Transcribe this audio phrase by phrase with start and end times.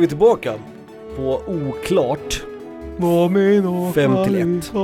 [0.00, 0.54] är vi tillbaka
[1.16, 2.42] på oklart.
[3.94, 4.74] Fem till ett.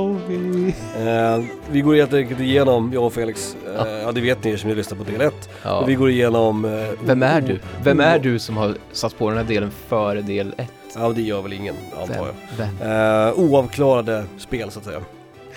[1.07, 3.87] Eh, vi går helt enkelt igenom, jag och Felix, eh, Ja.
[3.87, 5.49] ja det vet ni som ni lyssnar på del 1.
[5.63, 5.83] Ja.
[5.87, 6.65] Vi går igenom...
[6.65, 7.59] Eh, Vem är du?
[7.83, 10.71] Vem är du som har satt på den här delen före del 1?
[10.95, 12.35] Ja det gör väl ingen, antar jag.
[12.57, 12.91] Vem?
[13.27, 15.01] Eh, oavklarade spel så att säga.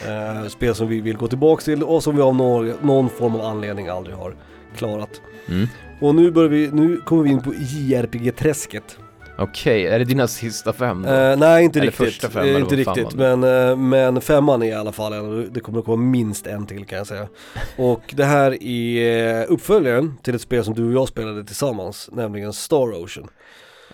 [0.08, 3.34] Eh, spel som vi vill gå tillbaka till och som vi av någon, någon form
[3.34, 4.35] av anledning aldrig har
[4.77, 5.21] klarat.
[5.49, 5.66] Mm.
[6.00, 8.96] Och nu börjar vi, nu kommer vi in på JRPG-träsket.
[9.40, 11.04] Okej, är det dina sista fem?
[11.04, 13.14] Eh, nej inte Eller riktigt, fem, Eh, inte riktigt.
[13.14, 16.85] Men, eh, men femman är i alla fall det kommer att komma minst en till
[16.85, 17.29] kan jag säga.
[17.76, 22.53] Och det här är uppföljaren till ett spel som du och jag spelade tillsammans, nämligen
[22.53, 23.29] Star Ocean.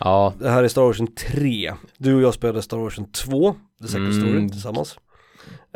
[0.00, 1.72] Ja, Det här är Star Ocean 3.
[1.98, 4.20] Du och jag spelade Star Ocean 2, The Second Mm.
[4.28, 4.98] Story, tillsammans.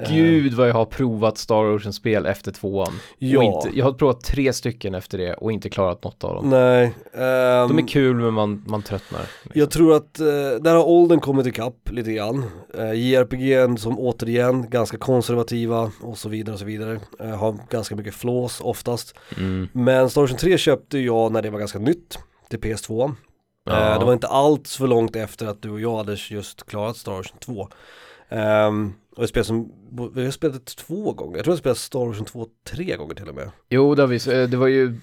[0.03, 2.93] Eh, gud vad jag har provat Star Ocean-spel efter tvåan.
[3.19, 3.43] Ja.
[3.43, 6.51] Inte, jag har provat tre stycken efter det och inte klarat något av dem.
[6.51, 6.85] Nej.
[7.15, 9.21] ehm, De är kul men man, man tröttnar.
[9.55, 10.27] Jag tror att eh,
[10.61, 12.45] där har åldern kommit ikapp lite grann.
[12.79, 17.01] Eh, JRPG som återigen ganska konservativa och så vidare och så vidare.
[17.21, 19.15] Eh, har ganska mycket flås oftast.
[19.37, 19.69] Mm.
[19.73, 23.15] Men Star Ocean 3 köpte jag när det var ganska nytt till PS2.
[23.65, 23.93] Ja.
[23.93, 26.97] Eh, det var inte allt för långt efter att du och jag hade just klarat
[26.97, 27.69] Star Ocean 2.
[28.29, 29.73] Um, och ett spel som,
[30.15, 33.15] vi har spelat det två gånger, jag tror jag spelat Star Ocean 2 tre gånger
[33.15, 33.51] till och med.
[33.69, 35.01] Jo, det, har vi, det var ju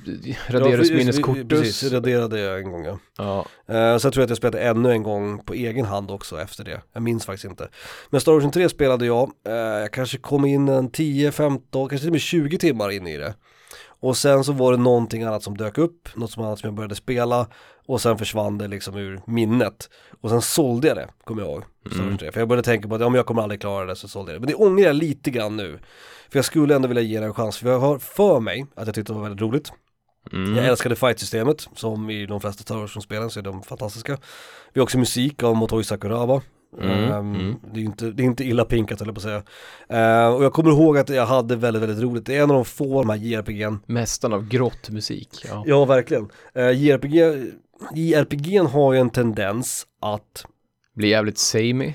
[0.48, 1.48] Raderus Ja, Cortus.
[1.50, 3.00] Precis, raderade jag en gång ja.
[3.18, 3.46] Ja.
[3.70, 6.64] Uh, så jag tror att jag spelade ännu en gång på egen hand också efter
[6.64, 6.82] det.
[6.94, 7.70] Jag minns faktiskt inte.
[8.10, 12.04] Men Star Ocean 3 spelade jag, Eh, jag kanske kom in en 10, 15, kanske
[12.04, 13.34] till och med 20 timmar in i det.
[14.00, 16.74] Och sen så var det någonting annat som dök upp, något som annat som jag
[16.74, 17.48] började spela
[17.86, 19.90] och sen försvann det liksom ur minnet.
[20.22, 21.64] Och sen sålde jag det, kommer jag ihåg.
[22.00, 22.18] Mm.
[22.18, 22.32] 3.
[22.32, 24.32] För jag började tänka på att ja, men jag kommer aldrig klara det, så sålde
[24.32, 24.46] jag det.
[24.46, 25.80] Men det ångrar jag lite grann nu.
[26.30, 28.88] För jag skulle ändå vilja ge det en chans, för jag har för mig att
[28.88, 29.72] jag tyckte det var väldigt roligt.
[30.34, 30.56] Mm.
[30.56, 34.18] Jag älskade fight-systemet, som i de flesta Star Wars-spelen så är de fantastiska.
[34.74, 36.42] Vi har också musik av Motoi Sakuraba.
[36.82, 37.56] Mm, Ehm, mm.
[37.74, 39.44] Det, är inte, det är inte illa pinkat jag på att säga.
[39.90, 42.26] Ehm, och jag kommer ihåg att jag hade väldigt, väldigt roligt.
[42.26, 43.80] Det är en av de få de här JRPG'n.
[43.86, 45.30] Mästaren av grått musik.
[45.50, 45.64] Ja.
[45.68, 46.30] Ja, verkligen.
[46.58, 47.16] Uh, JRPG,
[47.96, 50.46] JRPG'n har ju en tendens att
[50.96, 51.94] Blir jävligt samey.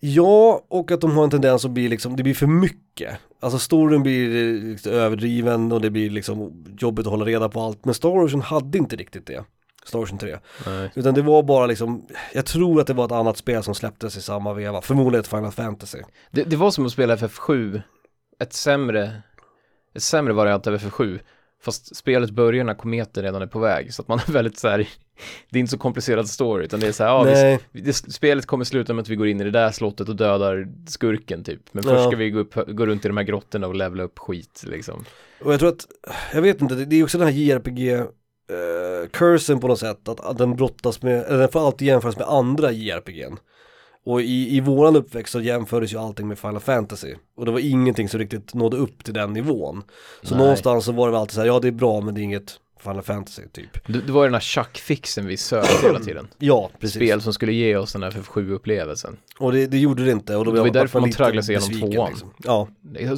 [0.00, 3.18] Ja, och att de har en tendens att bli liksom, det blir för mycket.
[3.40, 7.60] Alltså storyn blir eh, liksom överdriven och det blir liksom jobbigt att hålla reda på
[7.60, 7.84] allt.
[7.84, 9.44] Men Star Ocean hade inte riktigt det.
[9.88, 10.38] Star Ocean 3.
[10.66, 10.90] Nej.
[10.94, 14.16] Utan det var bara liksom, jag tror att det var ett annat spel som släpptes
[14.16, 14.80] i samma veva.
[14.82, 15.98] Förmodligen ett Final Fantasy.
[16.30, 17.82] Det, det var som att spela FF7,
[18.40, 19.22] ett sämre,
[19.94, 21.18] ett sämre variant av FF7.
[21.62, 24.68] Fast spelet börjar när kometen redan är på väg, så att man är väldigt så
[24.68, 24.78] här,
[25.50, 28.46] det är inte så komplicerad story, utan det är så här, ja, vi, det, spelet
[28.46, 31.60] kommer sluta med att vi går in i det där slottet och dödar skurken typ.
[31.72, 32.06] Men först Ja.
[32.06, 35.04] ska vi gå, upp, gå runt i de här grottorna och levla upp skit liksom.
[35.44, 35.86] och jag tror att,
[36.32, 38.02] jag vet inte, det det är också den här JRPG
[38.48, 42.16] eh, cursen på något sätt, att, att den brottas med, eller den får alltid jämföras
[42.16, 43.38] med andra JRPG'n.
[44.06, 47.14] Och i, i våran uppväxt så jämfördes ju allting med Final Fantasy.
[47.36, 49.82] Och det var ingenting som riktigt nådde upp till den nivån.
[50.22, 50.42] Så Nej.
[50.42, 52.22] någonstans så var det väl alltid så här, ja det är bra men det är
[52.22, 53.86] inget Final Fantasy typ.
[53.86, 56.28] Det, det var ju den här chuck-fixen vi sökte hela tiden.
[56.38, 56.96] Ja, precis.
[56.96, 59.16] Spel som skulle ge oss den här FF7-upplevelsen.
[59.38, 60.36] Och det, det gjorde det inte.
[60.36, 62.08] Och då Det var ju därför man tragglade sig igenom tvåan.
[62.10, 62.32] Liksom.
[62.44, 62.68] Ja,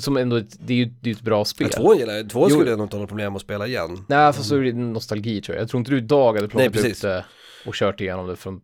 [0.01, 1.69] Som ändå, det är ju det är ett bra spel.
[1.75, 2.29] men tvåan gillar.
[2.29, 4.05] Tvåan skulle jag nog inte ha något problem att spela igen.
[4.09, 5.63] Nej, fast så är det nostalgi tror jag.
[5.63, 7.25] Jag tror inte du idag hade plockat Nej, upp det
[7.67, 8.61] och kört igenom det från...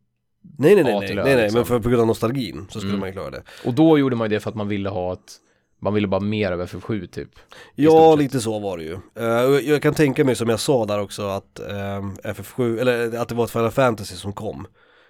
[0.58, 1.58] Nej nej nej, nej, nej, nej, liksom.
[1.58, 3.00] men för, på grund av nostalgin så skulle Mm.
[3.00, 3.42] man ju klara det.
[3.64, 5.32] Och då gjorde man ju det för att man ville ha ett...
[5.86, 7.28] Man ville bara mer av FF7 typ.
[7.74, 8.92] Ja, lite så var det ju.
[9.14, 13.19] Eh, och jag, kan tänka mig som jag sa där också att ehm, FF7, eller
[13.19, 14.66] att det var ett Final Fantasy som kom.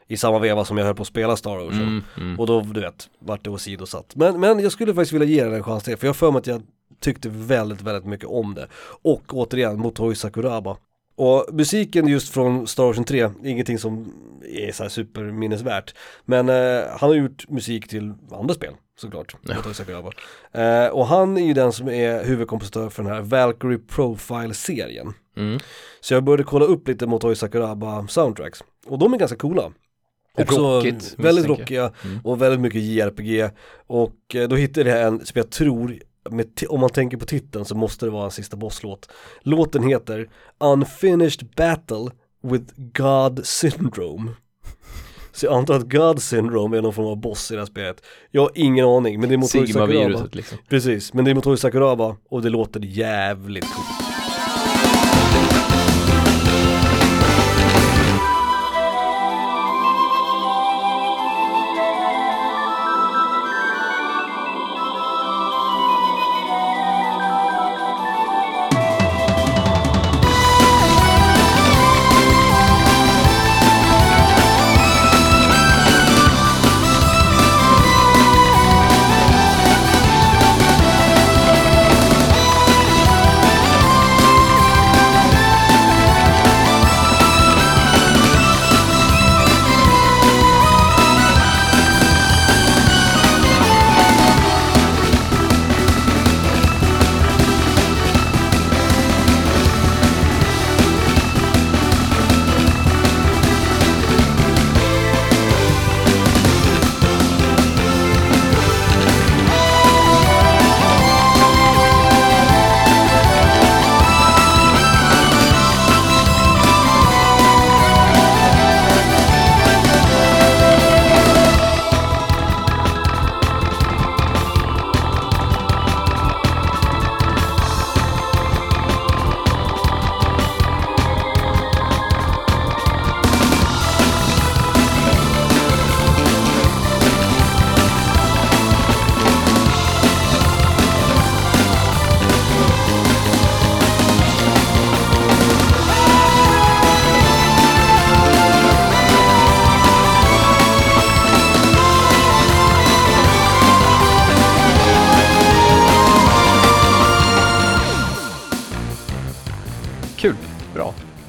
[0.08, 1.82] I samma veva som jag höll på att spela Star Ocean.
[1.82, 2.40] Mm, mm.
[2.40, 4.16] Och då, du vet, vart det åsidosatt.
[4.16, 6.30] Men, men jag skulle faktiskt vilja ge den en chans till, för jag har för
[6.30, 6.62] mig att jag
[7.00, 8.68] tyckte väldigt, väldigt mycket om det.
[9.02, 10.76] Och återigen, Motoi Sakuraba.
[11.16, 14.12] Och musiken just från Star Ocean 3, är ingenting som
[14.42, 15.94] är så här superminnesvärt.
[16.24, 19.36] Men eh, han har gjort musik till andra spel, såklart.
[19.42, 20.12] Ja.
[20.60, 25.12] Eh, och han är ju den som är huvudkompositör för den här Valkyrie Profile-serien.
[25.36, 25.58] Mm.
[26.00, 28.64] Så jag började kolla upp lite Motoi Sakuraba soundtracks.
[28.86, 29.72] Och de är ganska coola.
[30.38, 32.20] Också Rockigt, väldigt rockiga Mm.
[32.24, 33.50] och väldigt mycket JRPG.
[33.86, 35.98] Och eh, då hittade jag en som jag tror,
[36.68, 39.08] om man tänker på titeln så måste det vara en sista bosslåt.
[39.40, 40.28] Låten heter
[40.58, 42.10] Unfinished Battle
[42.42, 44.30] with God Syndrome.
[45.36, 48.02] Så jag antar att God Syndrome är någon form av boss i det här spelet.
[48.30, 49.92] Jag har ingen aning, men det är Motoi Sakuraba.
[49.92, 50.58] Sigma-viruset liksom.
[50.68, 54.05] Precis, men det är Motoi Sakuraba och det låter jävligt coolt.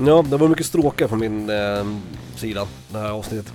[0.08, 1.86] Ja, det var mycket stråkar från min eh,
[2.36, 3.54] sida, det här avsnittet.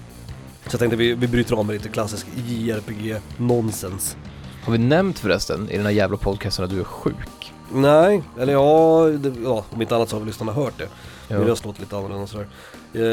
[0.67, 4.17] Så jag tänkte vi, vi bryter av med lite klassisk JRPG-nonsens.
[4.65, 7.53] Har vi nämnt förresten i den här jävla podcasten att du är sjuk?
[7.73, 10.89] Nej, eller ja, det, ja, om inte annat så har vi lyssnarna hört det.
[11.29, 12.49] Min röst låter lite annorlunda och sådär.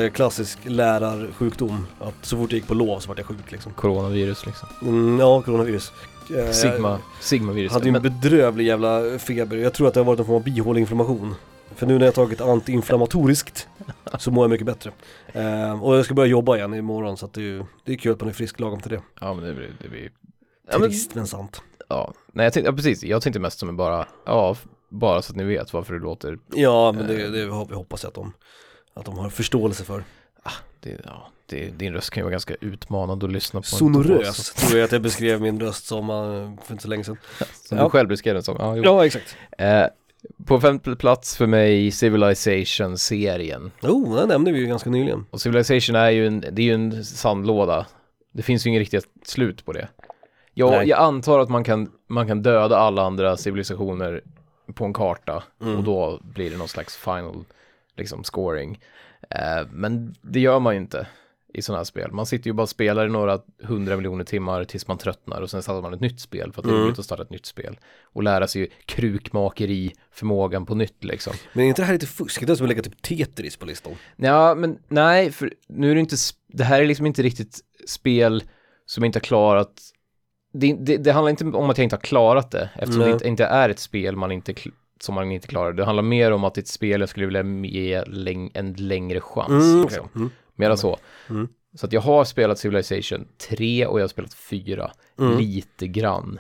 [0.06, 3.74] Eh, klassisk lärarsjukdom, att så fort jag gick på lov så vart jag sjuk liksom.
[3.74, 4.68] Coronavirus liksom.
[4.82, 5.92] Mm, ja, coronavirus.
[6.38, 7.72] Eh, Sigma, Sigma-virus.
[7.72, 9.58] hade ju en Men, bedrövlig jävla feber.
[9.58, 11.36] Jag tror att det har varit en form av bihåleinflammation.
[11.80, 13.68] För nu när jag tagit antiinflammatoriskt
[14.18, 14.92] så mår jag mycket bättre.
[15.34, 17.98] Eh, och jag ska börja jobba igen imorgon så att det är ju det är
[17.98, 19.02] kul att man är frisk lagom till det.
[19.22, 20.12] ja men det blir, det blir
[20.72, 21.62] ja, men, Trist men sant.
[21.90, 22.14] ja.
[22.34, 24.56] Nej jag tänkte, ja precis, jag tänkte mest som en bara, ja,
[24.90, 28.04] bara så att ni vet varför det låter, Ja men det, det har- vi hoppas
[28.04, 28.34] jag att de,
[28.94, 30.04] att de har förståelse för.
[30.80, 33.66] det, ja, det, din röst kan ju vara ganska utmanande att lyssna på.
[33.68, 37.18] Sonorös tror jag att jag beskrev min röst som eh, för inte så länge sedan.
[37.68, 37.84] Som Ja.
[37.84, 38.56] du själv beskrev den som.
[38.60, 38.84] Ja, jo.
[38.84, 39.36] Ja exakt.
[39.58, 39.86] Eh,
[40.46, 43.72] på femte plats för mig Civilization-serien.
[43.82, 45.26] Oh, den nämnde vi ju ganska nyligen.
[45.32, 47.86] Och Civilization är ju en, det är ju en sandlåda.
[48.32, 49.88] Det finns ju inget riktigt slut på det.
[50.54, 54.22] Jag, jag antar att man kan, man kan döda alla andra civilisationer
[54.74, 55.78] på en karta Mm.
[55.78, 57.44] och då blir det någon slags final
[57.98, 58.80] liksom scoring.
[59.30, 61.08] Eh, men det gör man ju inte
[61.54, 62.12] i sådana här spel.
[62.12, 65.50] Man sitter ju bara och spelar i några hundra miljoner timmar tills man tröttnar och
[65.50, 66.86] sen startar man ett nytt spel för att det är Mm.
[66.86, 67.80] roligt att starta ett nytt spel.
[68.14, 71.34] Och lära sig krukmakeri förmågan på nytt liksom.
[71.54, 72.46] Men är inte det här lite fusk?
[72.48, 73.94] Det är som att lägga typ Tetris på listan.
[74.16, 76.16] Ja, men nej, för nu är det inte,
[76.48, 78.44] det här är liksom inte riktigt spel
[78.86, 79.82] som inte har klarat,
[80.54, 83.18] det, det, det handlar inte om att jag inte har klarat det, eftersom Nej.
[83.20, 84.54] det inte, är ett spel man inte,
[85.02, 85.74] som man inte klarar.
[85.74, 88.04] Det handlar mer om att det är ett spel jag skulle vilja ge
[88.54, 89.64] en längre chans.
[89.64, 90.06] Mm, liksom.
[90.06, 90.12] okej.
[90.16, 90.30] mm.
[90.60, 90.98] Mera så.
[91.30, 91.48] Mm.
[91.76, 95.38] Så att jag har spelat Civilization 3 och jag har spelat 4, Mm.
[95.38, 96.40] lite grann.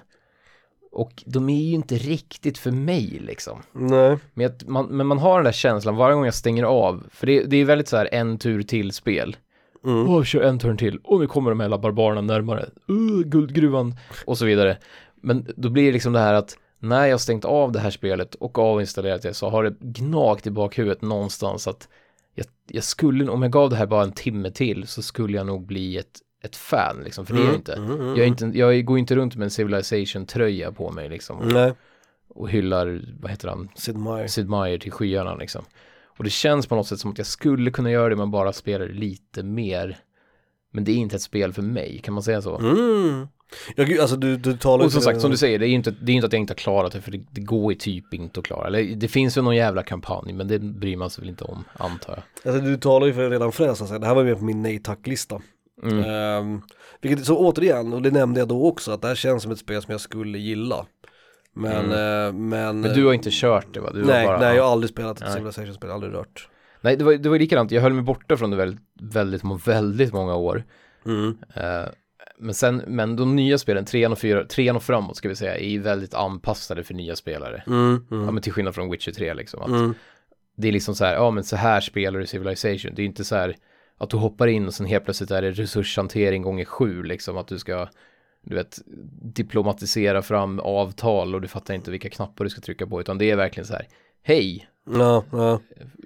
[0.91, 3.61] Och de är ju inte riktigt för mig liksom.
[3.71, 4.17] Nej.
[4.33, 7.43] Men, man, men man har den där känslan varje gång jag stänger av, för det,
[7.43, 9.37] det är väldigt så här en tur till spel.
[9.85, 10.09] Mm.
[10.09, 14.37] Åh, kör en turn till, och nu kommer de här barbarerna närmare, uh, guldgruvan, och
[14.37, 14.77] så vidare.
[15.21, 18.35] Men då blir det liksom det här att när jag stängt av det här spelet
[18.35, 21.87] och avinstallerat det så har det gnagt i bakhuvudet någonstans att
[22.35, 25.45] jag, jag skulle, om jag gav det här bara en timme till så skulle jag
[25.45, 27.73] nog bli ett, ett fan liksom, för det är jag inte.
[27.73, 31.37] Mm, mm, Jag, är inte jag går inte runt med en Civilization-tröja på mig liksom
[31.37, 31.75] och,
[32.27, 34.27] och hyllar, vad heter han, Sid Meier.
[34.27, 35.65] Sid Meier till skyarna liksom.
[36.05, 38.53] Och det känns på något sätt som att jag skulle kunna göra det men bara
[38.53, 39.97] spelar lite mer.
[40.71, 42.57] Men det är inte ett spel för mig, kan man säga så?
[42.57, 43.27] Mm.
[43.75, 45.75] Ja gud, alltså du, du talar Och som sagt, som du säger, det är ju
[45.75, 47.79] inte, det är inte att jag inte har klarat det, för det, det går ju
[47.79, 48.67] typ inte att klara.
[48.67, 51.63] Eller det finns ju någon jävla kampanj, men det bryr man sig väl inte om,
[51.73, 52.53] antar jag.
[52.53, 53.99] Alltså du talar ju för redan fräs, alltså.
[53.99, 55.41] det här var ju med på min nej tack-lista.
[55.83, 56.03] Mm.
[56.03, 56.61] Ehm,
[57.01, 59.59] vilket, så återigen, och det nämnde jag då också, att det här känns som ett
[59.59, 60.85] spel som jag skulle gilla.
[61.53, 62.53] Men, eh, men...
[62.53, 62.81] Mm.
[62.81, 63.91] Men du har inte kört det va?
[63.93, 65.33] Du nej, bara, nej jag har aldrig spelat ett.
[65.33, 66.49] Civilization-spel, aldrig rört.
[66.81, 70.13] nej det, var, det var likadant, jag höll mig borta från det väldigt, väldigt, väldigt
[70.13, 70.63] många år.
[71.05, 71.37] Mm.
[71.53, 71.89] Eh,
[72.39, 75.57] men sen, men de nya spelen, trean och, fyra, trean och framåt ska vi säga,
[75.57, 77.63] är ju väldigt anpassade för nya spelare.
[77.67, 78.05] Mm.
[78.09, 78.33] Ja Mm.
[78.33, 79.61] men till skillnad från Witcher 3 liksom.
[79.61, 79.93] Att Mm.
[80.57, 82.91] Det är liksom så här, ja men så här spelar du Civilization.
[82.95, 83.55] Det är inte så här
[83.97, 87.37] att du hoppar in och sen helt plötsligt är det resurshantering gånger sju liksom.
[87.37, 87.87] Att du ska,
[88.45, 88.79] du vet,
[89.35, 93.01] diplomatisera fram avtal och du fattar inte vilka knappar du ska trycka på.
[93.01, 93.87] Utan det är verkligen så här,
[94.23, 95.59] hej, Ja, ja.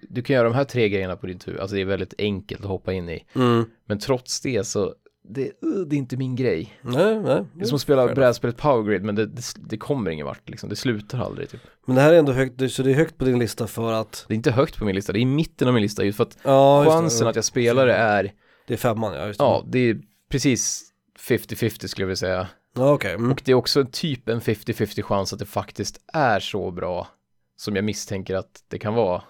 [0.10, 1.60] du kan göra de här tre grejerna på din tur.
[1.60, 3.26] Alltså det är väldigt enkelt att hoppa in i.
[3.36, 3.66] Mm.
[3.86, 6.80] Men trots det så, det, uh, det är inte min grej.
[6.82, 7.46] Nej, nej.
[7.54, 10.70] Det är som att spela brädspelet Powergrid men det, det, det kommer ingen vart liksom.
[10.70, 11.62] Det slutar aldrig typ.
[11.86, 14.26] Men det här är ändå högt, så det är högt på din lista för att
[14.28, 16.18] Det är inte högt på min lista, det är i mitten av min lista just
[16.18, 18.34] för att Ja, chansen att jag spelar det är,
[18.68, 19.46] Det är femman ja, just det.
[19.46, 19.98] ja, det är
[20.30, 20.90] precis
[21.20, 22.48] 50-50 skulle jag vilja säga.
[22.76, 23.14] Ja, okej.
[23.14, 23.32] Mm.
[23.32, 27.08] Och det är också typ en 50-50 chans att det faktiskt är så bra
[27.56, 29.22] som jag misstänker att det kan vara.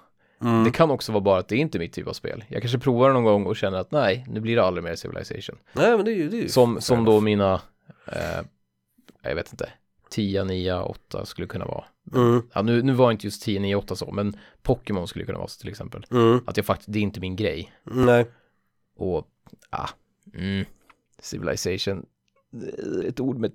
[0.43, 0.63] Mm.
[0.63, 2.43] Det kan också vara bara att det är inte mitt typ av spel.
[2.47, 4.95] Jag kanske provar det någon gång och känner att nej, nu blir det aldrig mer
[4.95, 5.57] Civilization.
[5.73, 7.61] Nej men det är ju, det är ju Som, som då mina,
[8.05, 8.45] eh,
[9.21, 9.69] jag vet inte,
[10.09, 11.83] 10, 9, 8 skulle kunna vara.
[12.15, 12.41] Mm.
[12.53, 15.47] Ja, nu, nu var inte just 10, 9, 8 så, men Pokémon skulle kunna vara
[15.47, 16.05] så till exempel.
[16.11, 16.41] Mm.
[16.45, 17.73] Att jag faktiskt, det är inte min grej.
[17.83, 18.25] Nej.
[18.95, 19.27] Och,
[19.69, 19.89] ah,
[20.33, 20.65] mm,
[21.19, 22.05] Civilization,
[22.53, 23.51] eh, ett ord med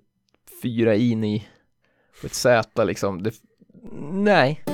[0.62, 1.48] fyra in i,
[2.18, 3.34] och ett Z liksom, det,
[4.12, 4.64] nej.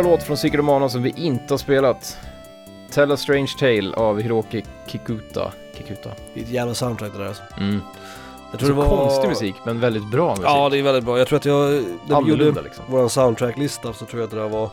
[0.00, 2.18] Skitbra låt från of Mana som vi inte har spelat.
[2.90, 5.52] Tell a Strange Tale av Hiroki Kikuta.
[5.74, 6.10] Kikuta.
[6.34, 7.42] Det är ett jävla soundtrack det där alltså.
[7.58, 7.80] Mm.
[8.52, 8.88] Jag Så tror det var...
[8.88, 10.44] konstig musik, men väldigt bra musik.
[10.44, 11.18] Ja, det är väldigt bra.
[11.18, 11.84] Jag tror att jag...
[12.08, 12.84] När vi gjorde liksom.
[12.88, 14.70] vår soundtracklista så tror jag att det där var...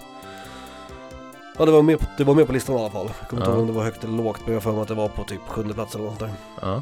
[1.57, 3.09] Ja, det var med på, det var med på listan i alla fall.
[3.19, 4.81] Jag kommer inte ihåg om det var högt eller lågt, men jag har för mig
[4.81, 6.31] att det var på typ sjunde plats eller något där.
[6.61, 6.81] Ja.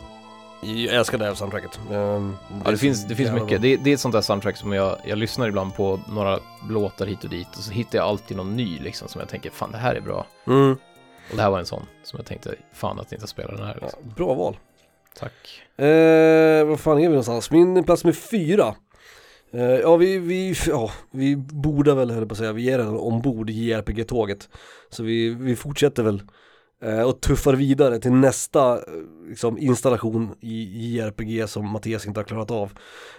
[0.62, 1.80] Jag älskar det här soundtracket.
[1.92, 2.36] Ehm,
[2.66, 3.62] Ja, det finns, det finns mycket.
[3.62, 7.06] Det, det är ett sånt där soundtrack som jag, jag lyssnar ibland på några låtar
[7.06, 9.72] hit och dit och så hittar jag alltid någon ny liksom som jag tänker, fan
[9.72, 10.26] det här är bra.
[10.48, 10.72] Mm.
[11.32, 13.78] Och det här var en sån som jag tänkte, fan att inte spela den här
[13.82, 14.14] Ja, liksom.
[14.16, 14.58] bra val.
[15.20, 15.62] Tack.
[15.86, 17.52] Eh, vad fan är vi någonstans?
[17.52, 18.76] Min plats med fyra.
[19.54, 22.98] Eh, ja, vi, vi, ja, vi borde väl, höll på att säga, vi är redan
[22.98, 24.50] ombord i JRPG-tåget.
[24.90, 26.22] Så vi, vi fortsätter väl
[27.08, 28.82] och tuffar vidare till nästa eh,
[29.30, 32.72] liksom, installation i JRPG som Mattias inte har klarat av.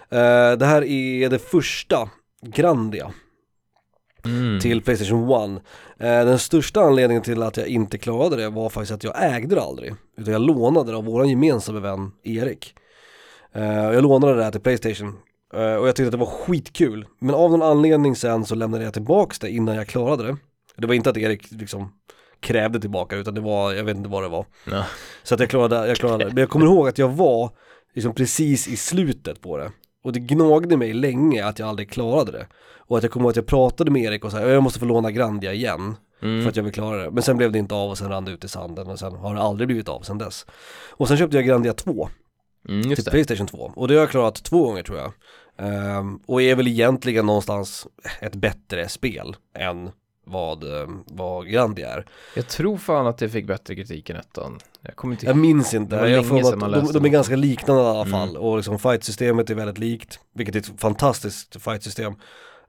[0.09, 2.09] Eh, det här är det första
[2.41, 3.13] Grandia
[4.25, 4.59] Mm.
[4.59, 5.61] till Playstation 1.
[5.99, 9.55] Eh, den största anledningen till att jag inte klarade det var faktiskt att jag ägde
[9.55, 9.95] det aldrig.
[10.17, 12.75] Utan jag lånade det av vår gemensamma vän Erik.
[13.53, 15.15] Eh, jag lånade det här till Playstation.
[15.53, 17.05] Eh, och jag tyckte att det var skitkul.
[17.19, 20.37] Men av någon anledning sen så lämnade jag tillbaks det innan jag klarade det.
[20.77, 21.93] Det var inte att Erik liksom
[22.39, 24.45] krävde tillbaka utan det var, jag vet inte vad det var.
[24.71, 24.85] Ja.
[25.23, 26.33] Så att jag klarade, jag klarade det.
[26.33, 27.51] Men jag kommer ihåg att jag var
[27.93, 29.71] liksom precis i slutet på det.
[30.03, 32.47] Och det gnagde mig länge att jag aldrig klarade det.
[32.77, 34.85] Och att jag kommer ihåg att jag pratade med Erik och sa jag måste få
[34.85, 35.95] låna Grandia igen.
[36.21, 36.41] Mm.
[36.41, 37.11] För att jag vill klara det.
[37.11, 39.15] Men sen blev det inte av och sen rann det ut i sanden och sen
[39.15, 40.45] har det aldrig blivit av sen dess.
[40.89, 42.09] Och sen köpte jag Grandia 2
[42.69, 43.11] Mm, till det.
[43.11, 43.71] Playstation 2.
[43.75, 45.13] Och det har jag klarat två gånger tror jag.
[45.57, 47.87] Ehm, och är väl egentligen någonstans
[48.21, 49.89] ett bättre spel än
[50.27, 52.05] vad, ehm, vad Grandia är.
[52.35, 54.59] Jag tror fan att det fick bättre kritik än ettan.
[54.81, 57.81] Jag kommer inte Jag minns inte, jag får att de, läste de är ganska liknande
[57.83, 58.11] i alla Mm.
[58.11, 62.15] fall och liksom fightsystemet är väldigt likt, vilket är ett fantastiskt fightsystem.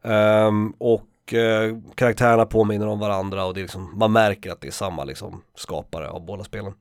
[0.02, 4.66] Ehm, och eh, karaktärerna påminner om varandra och det är liksom, man märker att det
[4.68, 6.72] är samma liksom skapare av båda spelen.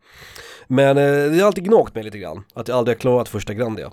[0.68, 3.54] Men eh, det har alltid gnagt mig lite grann, att jag aldrig har klarat första
[3.54, 3.92] Grandia.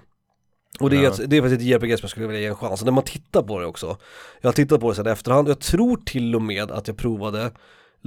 [0.80, 2.56] Och det är, ett, det är faktiskt ett JRPG som jag skulle vilja ge en
[2.56, 2.80] chans.
[2.80, 3.96] Och när man tittar på det också,
[4.40, 6.96] jag har tittat på det sedan i efterhand, jag tror till och med att jag
[6.96, 7.50] provade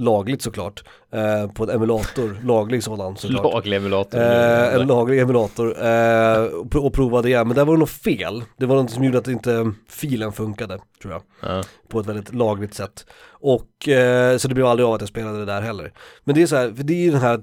[0.00, 3.52] lagligt såklart, eh, på en emulator, laglig sådan såklart.
[3.52, 4.20] laglig emulator.
[4.20, 7.90] Eh, en laglig emulator eh, och pro- och provade igen, men där var det något
[7.90, 8.44] fel.
[8.56, 11.62] Det var något som gjorde att inte filen funkade, tror jag, Ja.
[11.88, 13.06] på ett väldigt lagligt sätt.
[13.30, 15.92] Och eh, så det blev aldrig av att jag spelade det där heller.
[16.24, 17.40] Men det är så här, för det är ju den här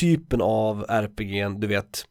[0.00, 2.04] typen av RPG, du vet,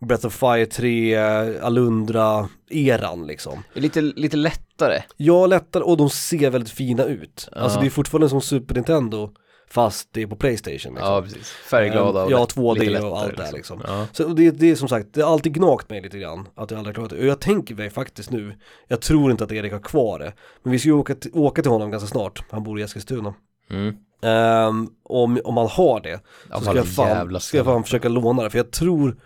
[0.00, 1.16] Breath of Fire 3,
[1.60, 3.62] Alundra-eran liksom.
[3.72, 5.02] Lite, lite lättare.
[5.16, 7.48] Ja, lättare och de ser väldigt fina ut.
[7.52, 7.80] Alltså Ja.
[7.82, 9.30] det är fortfarande som Super Nintendo,
[9.70, 11.12] fast det är på Playstation liksom.
[11.12, 11.48] Ja, precis.
[11.50, 13.80] Färgglada och Ja, lätt- 2D lite och allt det här liksom.
[13.86, 14.06] Ja.
[14.12, 16.78] Så det, det är som sagt, det har alltid gnagt mig lite grann att jag
[16.78, 17.18] aldrig har klarat det.
[17.18, 18.54] Och jag tänker mig faktiskt nu,
[18.88, 20.32] jag tror inte att Erik har kvar det.
[20.62, 23.34] Men vi ska ju åka, till- åka till honom ganska snart, han bor i Eskilstuna.
[23.70, 23.94] Mm.
[24.22, 26.20] Ehm, om, om han har det,
[26.54, 28.50] så ska jag, fan, ska jag fan försöka låna det.
[28.50, 29.16] För jag tror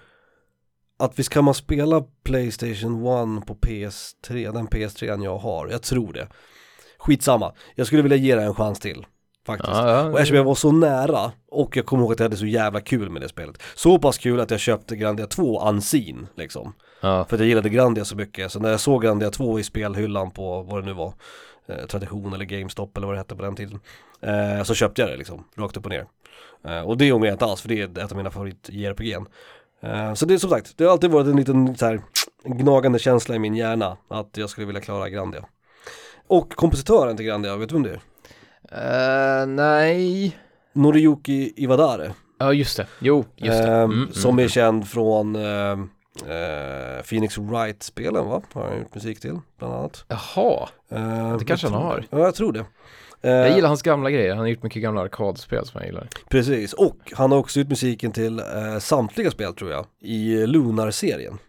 [1.01, 2.95] att visst kan man spela Playstation
[3.41, 6.29] 1 på PS3, den PS3 jag har, jag tror det.
[6.99, 9.07] Skitsamma, jag skulle vilja ge det en chans till.
[9.47, 9.73] Faktiskt.
[9.73, 10.05] Ja, ja.
[10.05, 12.81] Och eftersom jag var så nära och jag kommer ihåg att jag hade så jävla
[12.81, 13.63] kul med det spelet.
[13.75, 16.73] Så pass kul att jag köpte Grandia 2 unseen liksom.
[17.01, 17.25] ja.
[17.25, 18.53] För att jag gillade Grandia så mycket.
[18.53, 21.13] Så när jag såg Grandia 2 i spelhyllan på vad det nu var,
[21.67, 23.81] eh, Tradition eller GameStop eller vad det hette på den tiden.
[24.21, 26.07] Eh, så köpte jag det liksom, rakt upp och ner.
[26.65, 29.17] Eh, och det ångrar jag inte alls för det är ett av mina favorit JRPG.
[29.83, 32.01] Eh, så det är som sagt, det har alltid varit en liten så här,
[32.45, 35.45] gnagande känsla i min hjärna att jag skulle vilja klara Grandia.
[36.27, 38.01] Och kompositören till Grandia, vet du vem det är?
[39.43, 40.37] Eh, nej.
[40.73, 42.13] Noriyuki Iwadare.
[42.39, 42.87] Ja, just det.
[42.99, 43.69] Jo, just det.
[43.73, 48.43] Ehm, Mm, som mm, är känd från eh, Phoenix Wright-spelen va?
[48.53, 50.05] Har han gjort musik till bland annat.
[50.09, 52.05] Jaha, Ehm, Det kanske han har.
[52.11, 52.65] Ja, jag tror det.
[53.21, 54.31] Jag Ehm, gillar hans gamla grejer.
[54.31, 56.09] Han har gjort mycket gamla arkadspel som jag gillar.
[56.29, 61.39] Precis, och han har också gjort musiken till eh, samtliga spel tror jag, i Lunar-serien.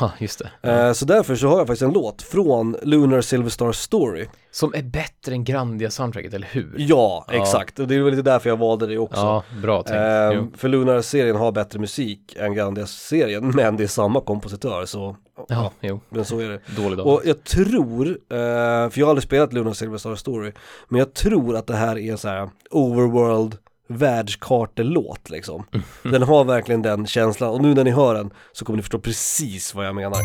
[0.00, 0.70] Ja, just det.
[0.72, 4.26] Eh, så därför så har jag faktiskt en låt från Lunar Silver Star Story.
[4.50, 6.74] Som är bättre än Grandia-soundtracket, eller hur?
[6.78, 7.34] Ja, Ja.
[7.34, 7.78] exakt.
[7.78, 9.20] Och det är väl lite därför jag valde det också.
[9.20, 10.00] Ja, bra tänkt.
[10.34, 10.58] Jo.
[10.58, 15.16] för Lunar-serien har bättre musik än Grandia-serien, men det är samma kompositör så,
[15.48, 16.00] Ja, jo.
[16.08, 16.60] men så är det.
[16.76, 17.06] Dålig dag.
[17.06, 18.36] Och jag tror, eh,
[18.90, 20.52] för jag har aldrig spelat Lunar Silver Star Story,
[20.88, 23.56] men jag tror att det här är en så här overworld
[23.88, 25.66] världskartelåt liksom.
[26.02, 28.98] Den har verkligen den känslan och nu när ni hör den så kommer ni förstå
[28.98, 30.18] precis vad jag menar.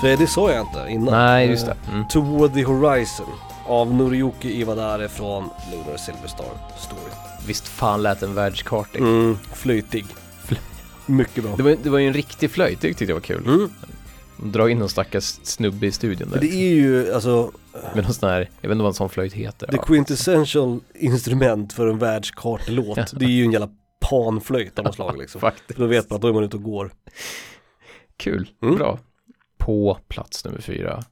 [0.00, 1.14] För det sa jag inte innan.
[1.14, 1.92] Nej, just Eh, det.
[1.92, 2.08] Mm.
[2.08, 3.26] Toward the Horizon
[3.66, 6.46] av Noriyuki Iwadare från Lunar Silverstar
[6.78, 7.10] Story.
[7.46, 8.98] Visst fan lät en världskartig.
[9.00, 10.04] Mm, flöjtig.
[11.06, 11.56] Mycket bra.
[11.56, 13.46] Det, var, det var ju en riktig flöjt, det tyckte jag var kul.
[13.46, 13.70] Mm.
[14.52, 16.40] Dra in någon stackars snubbe i studion där.
[16.40, 17.52] det är ju alltså
[17.94, 19.66] Med någon sån här, jag vet inte vad en sån flöjt heter.
[19.66, 19.82] the Ja.
[19.82, 22.98] quintessential instrument för en världskartelåt.
[23.18, 23.68] Det är ju en jävla
[24.10, 25.40] panflöjt av något slag liksom.
[25.50, 25.78] Faktiskt.
[25.78, 26.90] Då vet man att då är man ute och går.
[28.16, 28.76] Kul, Mm.
[28.76, 28.98] bra.
[29.58, 31.02] På plats nummer fyra.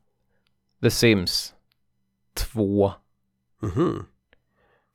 [0.83, 1.55] The Sims
[2.35, 2.93] 2.
[3.63, 4.07] Mhm.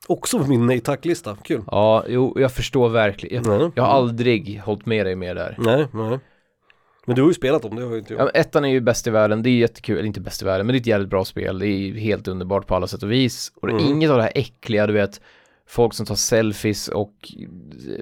[0.06, 1.62] Också på min nej tack-lista, kul.
[1.66, 3.44] Ja, jo, jag förstår verkligen.
[3.44, 3.70] Jag, Nej.
[3.74, 5.56] jag har aldrig hållit med dig mer där.
[5.58, 6.18] Nej, nej.
[7.06, 8.22] Men du har ju spelat dem, det har ju inte jag.
[8.22, 10.66] Ja, ettan är ju bäst i världen, det är jättekul, eller inte bäst i världen,
[10.66, 13.12] men det är ett jävligt bra spel, det är helt underbart på alla sätt och
[13.12, 13.52] vis.
[13.56, 13.84] Och det Mm.
[13.86, 15.20] inget av det här äckliga, du vet,
[15.72, 17.32] folk som tar selfies och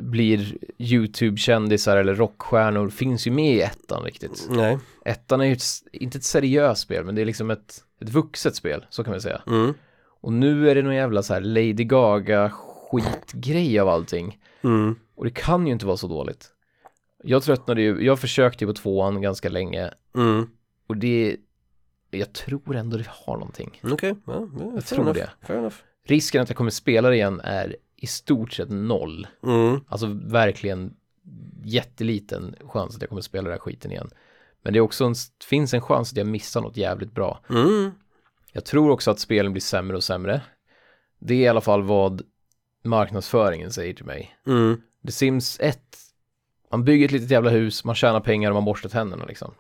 [0.01, 4.47] blir YouTube-kändisar eller rockstjärnor, finns ju med i ettan riktigt.
[4.51, 4.79] Nej.
[5.05, 8.57] Ettan är ju ett, inte ett seriöst spel, men det är liksom ett, ett vuxet
[8.57, 9.43] spel, så kan man säga.
[9.47, 9.75] Mm.
[10.21, 14.39] Och nu är det någon jävla så här Lady Gaga skitgrej av allting.
[14.63, 14.97] Mm.
[15.15, 16.51] Och det kan ju inte vara så dåligt.
[17.25, 20.49] Jag tröttnade ju, jag försökte ju på tvåan ganska länge Mm.
[20.87, 21.37] och det,
[22.11, 23.81] jag tror ändå det har någonting.
[23.85, 25.19] Okej, ja, ja, Jag fair tror enough.
[25.19, 25.47] det.
[25.47, 25.77] Fair enough.
[26.05, 29.27] Risken att jag kommer spela det igen är i stort sett noll.
[29.43, 29.81] Mm.
[29.89, 30.95] Alltså verkligen
[31.65, 34.11] jätteliten chans att jag kommer spela den här skiten igen.
[34.63, 35.15] Men det är också en,
[35.49, 37.41] finns en chans att jag missar något jävligt bra.
[37.51, 37.91] Mm.
[38.53, 40.43] Jag tror också att spelen blir sämre och sämre.
[41.19, 42.23] Det är i alla fall vad
[42.83, 44.37] marknadsföringen säger till mig.
[44.47, 44.81] Mm.
[45.07, 45.79] The Sims 1,
[46.71, 49.55] man bygger ett litet jävla hus, man tjänar pengar och man borstar tänderna liksom.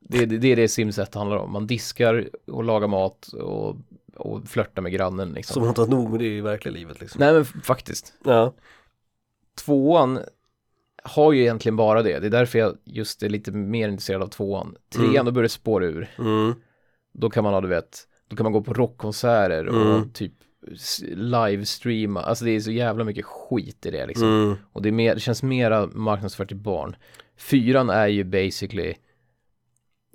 [0.00, 1.52] Det, det, det är det Sims 1 handlar om.
[1.52, 3.76] Man diskar och lagar mat och,
[4.16, 5.54] och flörtar med grannen liksom.
[5.74, 7.18] Som har nog med det i verkliga livet liksom.
[7.18, 8.12] Nej men faktiskt.
[8.24, 8.54] Ja.
[9.64, 10.18] Tvåan
[11.04, 12.18] har ju egentligen bara det.
[12.18, 14.74] Det är därför jag just är lite mer intresserad av tvåan.
[14.94, 15.24] Trean, Mm.
[15.24, 16.08] då börjar det spåra ur.
[16.18, 16.54] Mm.
[17.12, 20.10] Då kan man ha, du vet, då kan man gå på rockkonserter och Mm.
[20.10, 20.32] typ
[21.14, 22.20] livestreama.
[22.22, 24.28] Alltså det är så jävla mycket skit i det liksom.
[24.28, 24.56] Mm.
[24.72, 26.96] Och det, är mer, det känns mera marknadsfört till barn.
[27.36, 28.94] Fyran är ju basically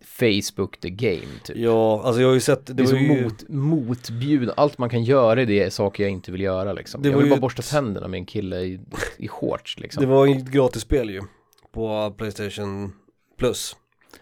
[0.03, 1.57] Facebook the game typ.
[1.57, 4.53] Ja, alltså jag har ju sett, det, det är var så ju, mot, motbjudande.
[4.57, 7.01] Allt man kan göra i det är saker jag inte vill göra liksom.
[7.01, 8.79] Det jag vill ju bara borsta ett- tänderna med en kille i,
[9.17, 10.01] i shorts liksom.
[10.03, 11.21] det var ju ett gratisspel ju.
[11.73, 12.93] På Playstation
[13.37, 13.75] Plus.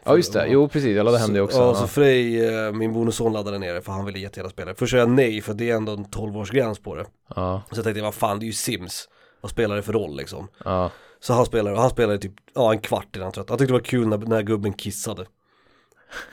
[0.03, 1.57] ja just det, jo precis, jag laddade hem det också.
[1.57, 4.71] Ja, Ja, så Frej, eh, min bonusson laddade ner det för han ville jättegärna spela
[4.71, 4.75] det.
[4.79, 7.05] Först sa jag nej för det är ändå en 12-årsgräns på det.
[7.35, 9.09] ja, Så jag tänkte, vad fan det är ju Sims.
[9.41, 10.47] Vad spelar det för roll liksom?
[10.65, 10.91] ja.
[11.19, 13.49] Så han spelade, han spelade typ, ja en kvart innan han trött.
[13.49, 15.25] Han tyckte det var kul när, när gubben kissade.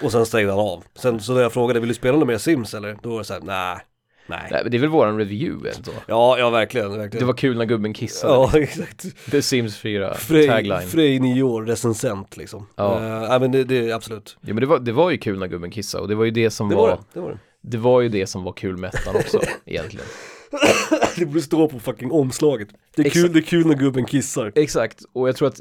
[0.02, 0.84] Och sen stängde han av.
[0.94, 2.98] Sen så när jag frågade, vill du spela något mer Sims eller?
[3.02, 3.78] Då var det såhär, nej.
[4.26, 4.48] Nej.
[4.50, 5.90] Nej, men det är väl våran review så.
[6.06, 7.18] Ja, ja verkligen, verkligen.
[7.22, 8.32] Det var kul när gubben kissade.
[8.32, 9.30] Ja, exakt.
[9.30, 10.80] The Sims 4, Frej, tagline.
[10.88, 12.66] Frej nio år, recensent liksom.
[12.76, 12.98] Ja.
[13.00, 14.36] Uh, nej men det, det, absolut.
[14.40, 16.30] Ja men det var, det var ju kul när gubben kissade och det var ju
[16.30, 17.38] det som Det var, var det var det.
[17.60, 20.06] det var ju det som var kul med ettan också egentligen.
[21.16, 22.68] Det borde stå på fucking omslaget.
[22.96, 23.24] Det är, Exakt.
[23.24, 24.52] kul, det är kul när gubben kissar.
[24.54, 25.60] Exakt, och jag tror att,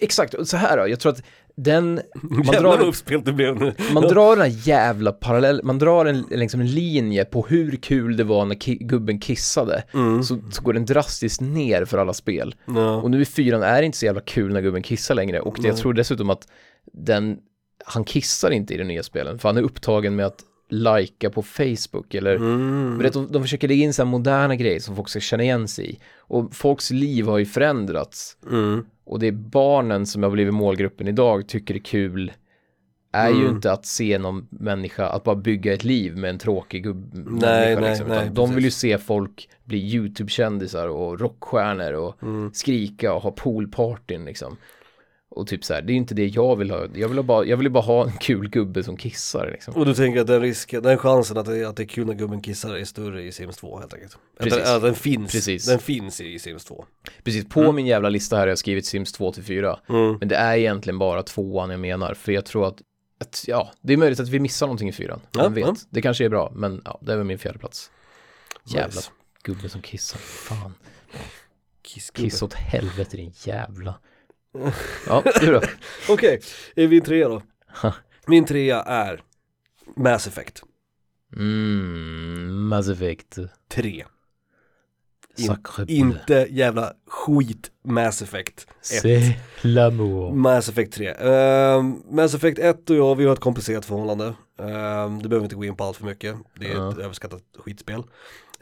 [0.00, 1.22] exakt, så här då, jag tror att
[1.56, 3.74] den, man Jävlar drar, uppspelt det blev nu.
[3.92, 8.16] man drar den här jävla parallell, man drar en, liksom en linje på hur kul
[8.16, 10.22] det var när ki- gubben kissade, Mm.
[10.22, 12.54] så, så går den drastiskt ner för alla spel.
[12.66, 12.96] Ja.
[12.96, 15.56] Och nu i fyran är det inte så jävla kul när gubben kissar längre, och
[15.62, 16.48] det, jag tror dessutom att
[16.92, 17.38] den,
[17.84, 21.42] han kissar inte i de nya spelen, för han är upptagen med att lajka på
[21.42, 22.98] Facebook eller Mm.
[23.02, 25.68] Det, de, de försöker lägga in så här moderna grejer som folk ska känna igen
[25.68, 25.98] sig i.
[26.18, 28.36] Och folks liv har ju förändrats.
[28.50, 28.84] Mm.
[29.04, 32.32] Och det är barnen som har blivit målgruppen idag tycker det är kul.
[33.12, 33.54] Är ju Mm.
[33.54, 37.24] inte att se någon människa, att bara bygga ett liv med en tråkig gubb Nej,
[37.24, 38.08] människa, nej, liksom.
[38.08, 42.50] nej, de vill ju se folk bli YouTube-kändisar och rockstjärnor och Mm.
[42.54, 44.56] skrika och ha poolpartyn liksom.
[45.32, 46.86] Och typ så här, det är inte det jag vill ha.
[46.94, 49.74] Jag vill, bara, jag vill bara ha en kul gubbe som kissar liksom.
[49.74, 52.14] Och du tänker att den risken, den chansen att det, att det är kul när
[52.14, 54.14] gubben kissar är större i Sims 2 helt enkelt?
[54.14, 54.64] Att Precis.
[54.64, 55.66] den, att den finns, Precis.
[55.66, 56.84] den finns i Sims 2.
[57.24, 59.78] Precis, på min jävla lista här har jag skrivit Sims 2 till 4.
[59.88, 60.16] Mm.
[60.20, 62.82] Men det är egentligen bara tvåan jag menar, för jag tror att,
[63.20, 65.20] att ja, det är möjligt att vi missar någonting i fyran.
[65.32, 65.64] Ja, vet?
[65.66, 65.74] ja.
[65.90, 67.90] Det kanske är bra, men ja, det är väl min fjärde plats.
[68.64, 69.10] Jävla Nice.
[69.42, 70.74] gubbe som kissar, fan.
[71.82, 72.30] Kissgubbe.
[72.30, 73.94] Kiss åt helvete din jävla.
[75.06, 75.60] Ja, du då?
[76.08, 76.40] Okej,
[76.76, 77.42] är vi trea då?
[78.26, 79.22] Min trea är
[79.96, 80.62] Mass Effect
[81.36, 83.38] Mm, Mass Effect.
[83.72, 84.04] 3.
[85.36, 85.56] In-.
[85.88, 89.04] Inte jävla skit Mass Effect 1.
[89.04, 89.32] C'est
[89.62, 90.34] l'amour.
[90.34, 91.08] Mass Effect 3.
[91.18, 94.24] Ehm, Mass Effect 1 och jag, vi har ett komplicerat förhållande.
[94.58, 96.36] Ehm, det behöver vi inte gå in på allt för mycket.
[96.60, 96.92] Det är Ja.
[96.92, 98.02] ett överskattat skitspel.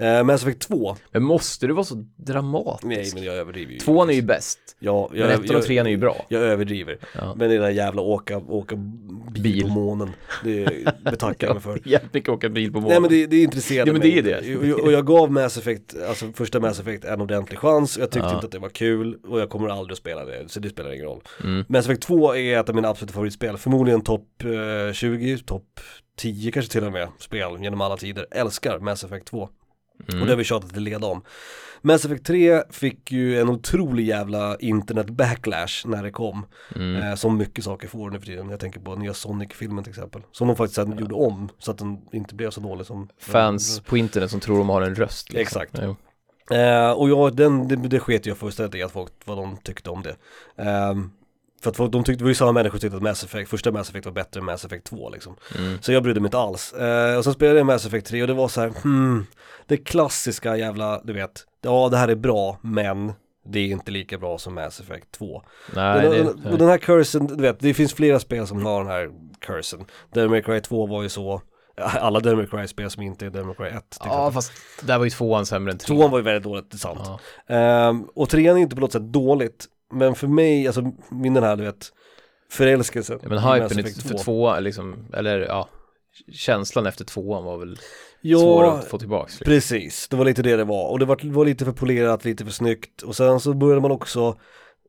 [0.03, 2.85] Uh, Mass Effect 2, Men måste du vara så dramatisk?
[2.85, 3.79] nej men jag överdriver ju.
[3.79, 6.27] Tvåan är ju bäst, Ja, men jag, ettan och jag, trean är ju bra.
[6.29, 6.99] jag överdriver.
[7.15, 7.35] Ja.
[7.37, 9.63] Men det är där jävla åka, åka bil, Bil.
[9.63, 10.11] på månen.
[10.45, 11.81] Det betackar jag mig för.
[11.89, 13.03] Jävligt mycket åka bil på Nej månen.
[13.03, 14.67] men det, det intresserade Ja, men mig det är inte.
[14.67, 14.73] det.
[14.75, 17.99] Och, och jag gav Mass Effect, alltså första Mass Effect en ordentlig chans.
[17.99, 18.35] Jag tyckte Ja.
[18.35, 20.93] inte att det var kul och jag kommer aldrig att spela det, så det spelar
[20.93, 21.21] ingen roll.
[21.45, 21.65] Mm.
[21.69, 24.29] Mass Effect 2 är ett av mina absoluta favoritspel, förmodligen topp
[24.89, 25.81] eh, 20, topp
[26.17, 28.27] 10 kanske till och med spel genom alla tider.
[28.31, 29.49] Älskar Mass Effect 2
[30.09, 30.21] Mm.
[30.21, 31.23] och det har vi tjatat till leda om.
[31.83, 36.47] Mass Effect 3 fick ju en otrolig jävla internet backlash när det kom.
[36.77, 37.03] Mm.
[37.03, 38.51] Eh, som mycket saker får nu för tiden.
[38.51, 40.23] Jag tänker på nya Sonic-filmen till exempel.
[40.33, 43.81] Som de faktiskt sen gjorde om så att den inte blev så dålig som Fans
[43.81, 45.33] på internet som tror de har en röst.
[45.33, 45.61] Liksom.
[45.63, 45.81] Exakt.
[45.83, 45.97] Jo.
[46.57, 49.91] Eh, och jag, den, det, det sket jag fullständigt i att folk, vad de tyckte
[49.91, 50.17] om det.
[50.63, 51.11] Ehm,
[51.63, 53.51] för att folk, de tyckte, det var ju samma människor som tyckte att Mass Effect,
[53.51, 55.37] första Mass Effect var bättre än Mass Effect 2 liksom.
[55.59, 55.79] Mm.
[55.83, 56.73] Så jag brydde mig inte alls.
[56.73, 59.27] Eh, och sen spelade jag Mass Effect 3 och det var så här, hmm,
[59.67, 63.13] det klassiska jävla, du vet, ja det här är bra men
[63.49, 65.43] det är inte lika bra som Mass Effect 2.
[65.75, 68.79] Nej, den, det, och den här cursen, du vet, det finns flera spel som har
[68.85, 69.85] den här cursen.
[70.15, 71.43] Devil May Cry 2 var ju så,
[72.01, 74.33] alla Devil May Cry-spel som inte är Devil May Cry 1 till Ja, exempel.
[74.33, 75.99] fast där var ju tvåan sämre än trean.
[75.99, 77.01] Tvåan var ju väldigt dåligt, det är sant.
[77.05, 77.55] Ja.
[77.55, 81.43] Ehm, och trean är inte på något sätt dåligt, men för mig, alltså min den
[81.43, 81.93] här, du vet,
[82.51, 83.19] förälskelsen.
[83.23, 84.19] Ja, men hypen för 2.
[84.19, 85.69] tvåan, liksom, eller ja,
[86.33, 87.79] känslan efter tvåan var väl
[88.21, 89.33] Ja, svår att få tillbaks.
[89.33, 89.45] Liksom.
[89.53, 90.89] Precis, det var lite det det var.
[90.89, 93.03] Och det var, var lite för polerat, lite för snyggt.
[93.03, 94.37] Och sen så började man också,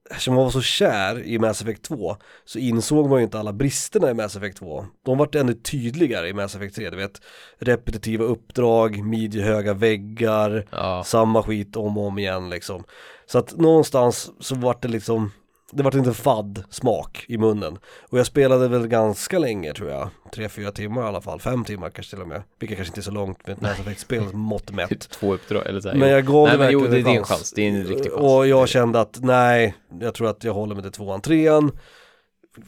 [0.09, 3.53] eftersom man var så kär i Mass Effect 2, så insåg man ju inte alla
[3.53, 4.85] bristerna i Mass Effect 2.
[5.05, 7.21] De vart ännu tydligare i Mass Effect 3, du vet.
[7.59, 12.83] Repetitiva uppdrag, midjehöga väggar, Ja, samma skit om och om igen liksom.
[13.31, 15.31] Så att någonstans så vart det liksom,
[15.71, 17.77] det vart inte fadd smak i munnen.
[18.09, 21.63] Och jag spelade väl ganska länge tror jag, tre, fyra timmar i alla fall, fem
[21.65, 22.43] timmar kanske till och med.
[22.59, 24.89] Vilket kanske inte är så långt med ett Mass Effect-spel mått mätt.
[24.89, 25.95] typ två uppdrag eller så här.
[25.95, 27.53] Men jag gav Nej, det men jo, verkligen det är din chans.
[27.55, 28.23] Det är en riktig chans.
[28.23, 31.21] Och jag kände att nej, jag tror att jag håller mig till tvåan.
[31.21, 31.71] Trean,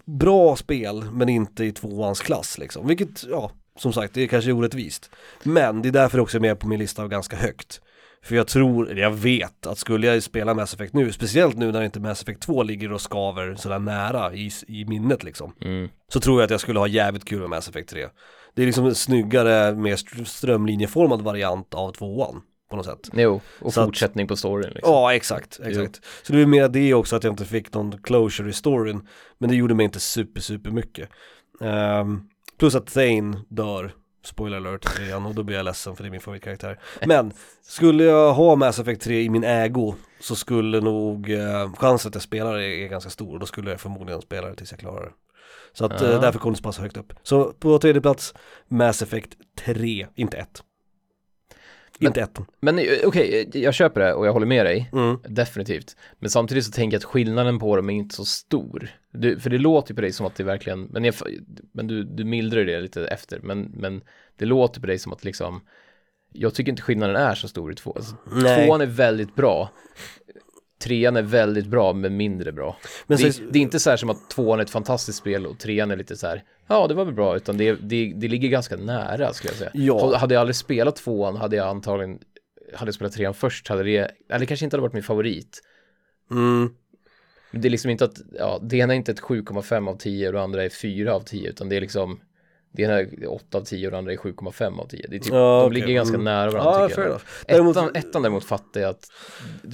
[0.05, 2.87] bra spel men inte i tvåans klass liksom.
[2.87, 5.09] Vilket, ja, som sagt, det är kanske orättvist.
[5.43, 7.81] Men det är därför också är med på min lista av ganska högt.
[8.23, 11.71] För jag tror, eller jag vet att skulle jag spela Mass Effect nu, speciellt nu
[11.71, 15.55] när inte Mass Effect 2 ligger och skaver sådär nära i, i minnet liksom.
[15.61, 15.89] Mm.
[16.13, 18.07] Så tror jag att jag skulle ha jävligt kul med Mass Effect 3.
[18.55, 23.09] Det är liksom en snyggare, mer str- strömlinjeformad variant av tvåan på något sätt.
[23.13, 24.93] Jo, och Så att- fortsättning på storyn liksom.
[24.93, 25.99] Ja, exakt, exakt.
[26.23, 29.07] Så det är mer det också att jag inte fick någon closure i storyn.
[29.37, 31.09] Men det gjorde mig inte super, super mycket.
[31.61, 32.21] Ehm,
[32.59, 33.91] plus att Thane dör,
[34.23, 36.79] spoiler alert igen, och då blir jag ledsen för det är min favoritkaraktär.
[37.05, 42.09] Men, skulle jag ha Mass Effect 3 i min ägo så skulle nog eh, chansen
[42.09, 43.39] att jag spelar det är ganska stor.
[43.39, 45.11] Då skulle jag förmodligen spela det tills jag klarar det.
[45.73, 46.19] Så att eh, Ja.
[46.19, 47.13] därför kom det så pass högt upp.
[47.23, 48.33] Så på tredje plats,
[48.67, 49.31] Mass Effect
[49.65, 50.63] 3, inte 1.
[52.07, 52.39] Inte 1.
[52.61, 54.89] Men eh, okej, jag köper det och jag håller med dig.
[54.93, 55.17] Mm.
[55.27, 55.95] Definitivt.
[56.19, 58.89] Men samtidigt så tänker jag att skillnaden på dem är inte så stor.
[59.13, 61.15] Du, för det låter på dig som att det verkligen, men, jag,
[61.73, 63.39] men du, du mildrar det lite efter.
[63.43, 64.01] Men, men
[64.35, 65.61] det låter på dig som att liksom,
[66.33, 67.93] jag tycker inte skillnaden är så stor i två.
[67.95, 69.69] Alltså, tvåan är väldigt bra.
[70.81, 72.77] Trean är väldigt bra men mindre bra.
[73.07, 75.45] Men det, så- det är inte så här som att tvåan är ett fantastiskt spel
[75.47, 78.27] och trean är lite så här, ja det var väl bra, utan det, det, det
[78.27, 79.71] ligger ganska nära skulle jag säga.
[79.73, 80.17] Ja.
[80.17, 82.19] Hade jag aldrig spelat tvåan hade jag antagligen,
[82.73, 85.61] hade jag spelat trean först hade det, eller kanske inte hade varit min favorit.
[86.31, 86.69] Mm.
[87.51, 90.33] Det är liksom inte att, ja, det ena är inte ett 7,5 av 10 och
[90.33, 92.19] det andra är 4 av 10, utan det är liksom,
[92.71, 95.05] det ena är 8 av 10 och det andra är 7,5 av 10.
[95.09, 95.73] Det är typ, Ja, de okej.
[95.81, 96.23] ligger ganska Mm.
[96.25, 97.21] nära varandra Ja, tycker jag.
[97.47, 99.07] Däremot- Ettan, ettan däremot fattar jag att,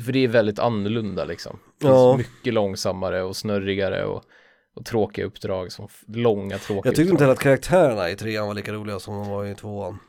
[0.06, 1.60] för det är väldigt annorlunda liksom.
[1.82, 2.14] Det Ja.
[2.14, 4.24] är mycket långsammare och snurrigare och,
[4.76, 8.54] och tråkiga uppdrag, som långa tråkiga Jag tyckte inte heller att karaktärerna i trean var
[8.54, 10.00] lika roliga som de var i tvåan.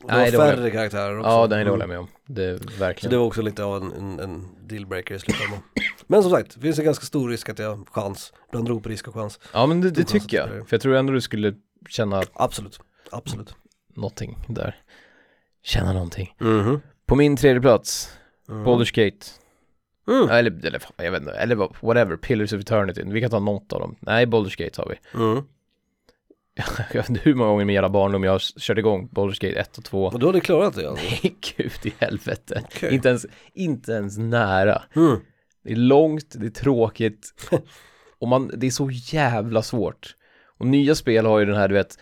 [0.00, 1.30] Det Nej, det var färre karaktärer också.
[1.30, 1.68] Ja, nej, det Mm.
[1.70, 2.08] håller jag med om.
[2.26, 3.10] Det är Så verkligen.
[3.10, 5.58] det var också lite av en, en, en dealbreaker i slutändan.
[6.06, 8.32] Men som sagt, det finns en ganska stor risk att jag chans.
[8.48, 9.40] Ibland ropar risk och chans.
[9.52, 10.48] Ja, men det, det tycker jag.
[10.50, 10.54] det.
[10.64, 11.54] För jag tror ändå du skulle
[11.88, 13.54] känna Absolut, absolut.
[13.94, 14.76] någonting där.
[15.62, 16.34] Känna någonting.
[16.38, 16.80] Mhm.
[17.06, 18.18] På min tredje plats,
[18.48, 18.66] Mm.
[18.66, 19.26] Baldur's Gate.
[20.08, 20.28] Mm.
[20.30, 23.02] Eller, eller fan, jag vet inte, eller vad- whatever, Pillars of Eternity.
[23.06, 23.96] Vi kan ta något av dem.
[24.00, 25.20] Nej, Baldur's Gate har vi.
[25.22, 25.44] Mm.
[26.92, 29.40] Jag vet inte hur många gånger i min jävla barndom jag har kört igång Baldur's
[29.48, 30.04] Gate 1 och 2.
[30.04, 31.04] Och då har du klarat det alltså?
[31.04, 32.62] Nej, gud i helvete.
[32.64, 32.94] Okej.
[32.94, 34.82] Inte, ens, inte ens nära.
[34.96, 35.16] Mm.
[35.64, 37.34] Det är långt, det är tråkigt
[38.18, 40.16] och man, det är så jävla svårt.
[40.58, 41.98] Och nya spel har ju den här, du vet,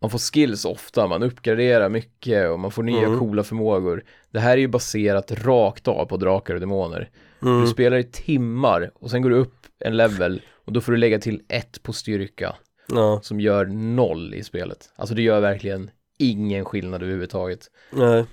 [0.00, 3.18] man får skills ofta, man uppgraderar mycket och man får nya Mm.
[3.18, 4.04] coola förmågor.
[4.30, 7.10] Det här är ju baserat rakt av på drakar och demoner.
[7.42, 7.60] Mm.
[7.60, 10.98] Du spelar i timmar och sen går du upp en level och då får du
[10.98, 12.54] lägga till ett på styrka.
[12.92, 14.90] Ja, som gör noll i spelet.
[14.96, 17.60] Alltså det gör verkligen ingen skillnad överhuvudtaget.
[17.92, 18.24] nej.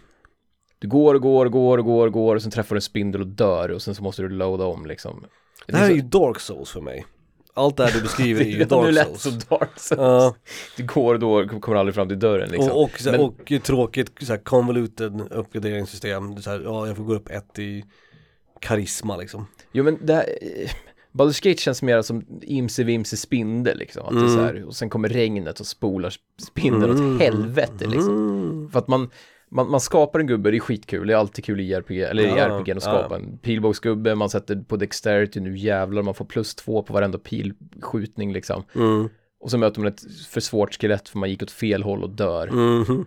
[0.79, 2.81] Du går och går och går och går och går och sen träffar du en
[2.81, 5.25] spindel och dör och sen så måste du loada om liksom.
[5.67, 7.05] Det här är ju Dark Souls för mig.
[7.57, 9.43] Allt det här du beskriver är ju nu Dark lät Souls.
[9.43, 9.99] så dark Souls.
[10.01, 10.35] Ja,
[10.77, 12.71] Du går då kommer aldrig fram till dörren liksom.
[12.71, 16.35] och, och, så, Men- och tråkigt så här convoluted uppgraderingssystem.
[16.35, 17.83] Det är Så här, ja, jag får gå upp ett i
[18.61, 19.47] karisma liksom.
[19.71, 20.25] Jo men det här,
[21.11, 24.05] Baldur's Gate känns mer som imse vimse spindel liksom.
[24.05, 26.13] Att det är så här, och sen kommer regnet och spolar
[26.47, 28.13] spindeln åt helvete liksom.
[28.43, 28.69] Mm.
[28.71, 29.09] För att man,
[29.51, 32.23] man, man skapar en gubbe, det är skitkul, det är alltid kul i RPG, eller
[32.23, 32.79] i Ja, RPG att ja.
[32.79, 37.17] skapa en pilbågsgubbe, man sätter på dexterity, nu jävlar, man får plus två på varenda
[37.17, 38.63] pilskjutning liksom.
[38.75, 39.09] Mm.
[39.39, 42.09] Och så möter man ett för svårt skelett för man gick åt fel håll och
[42.09, 42.47] dör.
[42.51, 43.05] Mhm.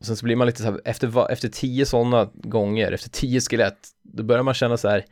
[0.00, 3.40] Och sen så blir man lite så här, efter, efter tio sådana gånger, efter tio
[3.40, 5.04] skelett, då börjar man känna så här,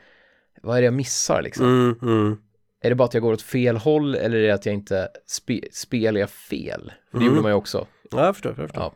[0.63, 1.67] vad är det jag missar liksom?
[1.67, 2.37] Mm, mm.
[2.85, 5.09] Är det bara att jag går åt fel håll eller är det att jag inte
[5.27, 6.93] spe, spelar jag fel?
[7.11, 7.29] För det Mm.
[7.29, 7.87] gjorde man ju också.
[8.11, 8.83] Ja, jag förstår, jag förstår.
[8.83, 8.93] Ja.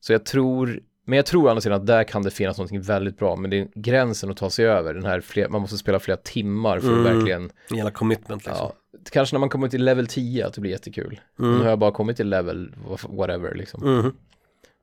[0.00, 2.80] Så jag tror, men jag tror å andra sidan att där kan det finnas någonting
[2.80, 5.78] väldigt bra, men det är gränsen att ta sig över, den här fler, man måste
[5.78, 7.00] spela flera timmar för Mm.
[7.06, 8.66] att verkligen, Hela commitment liksom.
[8.92, 11.20] ja, kanske när man kommer till level 10 att det blir jättekul.
[11.38, 11.52] Mm.
[11.58, 12.74] Nu har jag bara kommit till level
[13.08, 13.96] whatever liksom.
[13.98, 14.12] Mhm.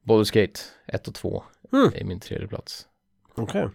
[0.05, 1.91] Baldur's Gate 1 och 2 Mm.
[1.95, 2.85] är min tredje plats.
[3.35, 3.67] Okej.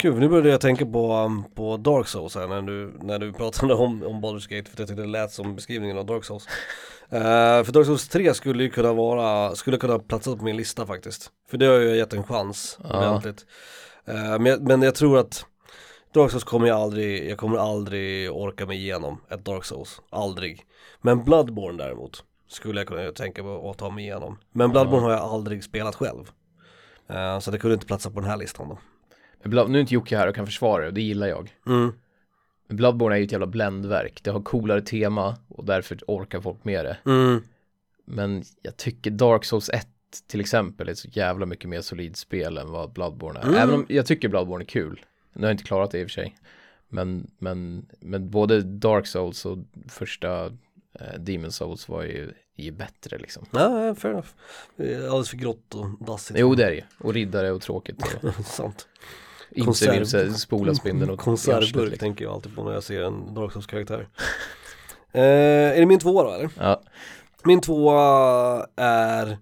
[0.00, 3.32] Kul, nu började jag tänka på, um, på Dark Souls här när du, när du
[3.32, 6.46] pratade om, om Baldur's Gate för jag tyckte det lät som beskrivningen av Dark Souls.
[7.10, 7.20] Eh,
[7.64, 11.30] för Dark Souls 3 skulle ju kunna vara, skulle kunna platsa på min lista faktiskt.
[11.50, 12.98] För det har jag gett en chans Ja.
[13.08, 13.46] ordentligt.
[14.04, 15.44] Eh, men, jag- men jag tror att
[16.14, 20.00] Dark Souls kommer jag aldrig, jag kommer aldrig orka mig igenom ett Dark Souls.
[20.10, 20.62] Aldrig.
[21.00, 24.38] Men Bloodborne däremot skulle jag kunna tänka på att ta mig igenom.
[24.52, 26.30] Men Bloodborne har jag aldrig spelat själv.
[27.10, 28.78] Eh, så det kunde inte platsa på den här listan då.
[29.42, 31.56] Blood, nu är inte Jocke här och kan försvara det, och det gillar jag.
[31.66, 31.92] Mm.
[32.66, 36.64] Men Bloodborne är ju ett jävla bländverk, det har coolare tema och därför orkar folk
[36.64, 36.96] med det.
[37.06, 37.42] Mm.
[38.04, 39.88] Men jag tycker Dark Souls 1
[40.26, 43.44] till exempel är ett så jävla mycket mer solid spel än vad Bloodborne är.
[43.44, 43.54] Mm.
[43.54, 45.04] Även om jag tycker Bloodborne är kul.
[45.32, 46.36] Nu har jag inte klarat det i och för sig.
[46.88, 50.46] Men, men, men både Dark Souls och första
[50.92, 53.46] eh, Demon Souls var ju, ju bättre liksom.
[53.50, 54.28] Ja, fair enough.
[54.78, 56.38] Alldeles för grått och dassigt.
[56.40, 56.82] Jo det är det ju.
[56.98, 58.02] Och riddare och tråkigt.
[58.22, 58.88] Och Sant.
[59.52, 61.98] Imse Konserv- vimse spola spindeln och Konservburk liksom.
[61.98, 64.08] tänker jag alltid på när jag ser en Dark Souls karaktär.
[65.12, 66.50] eh, är det min tvåa då eller?
[66.58, 66.82] Ja.
[67.44, 69.38] Min tvåa är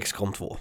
[0.00, 0.56] XCOM 2.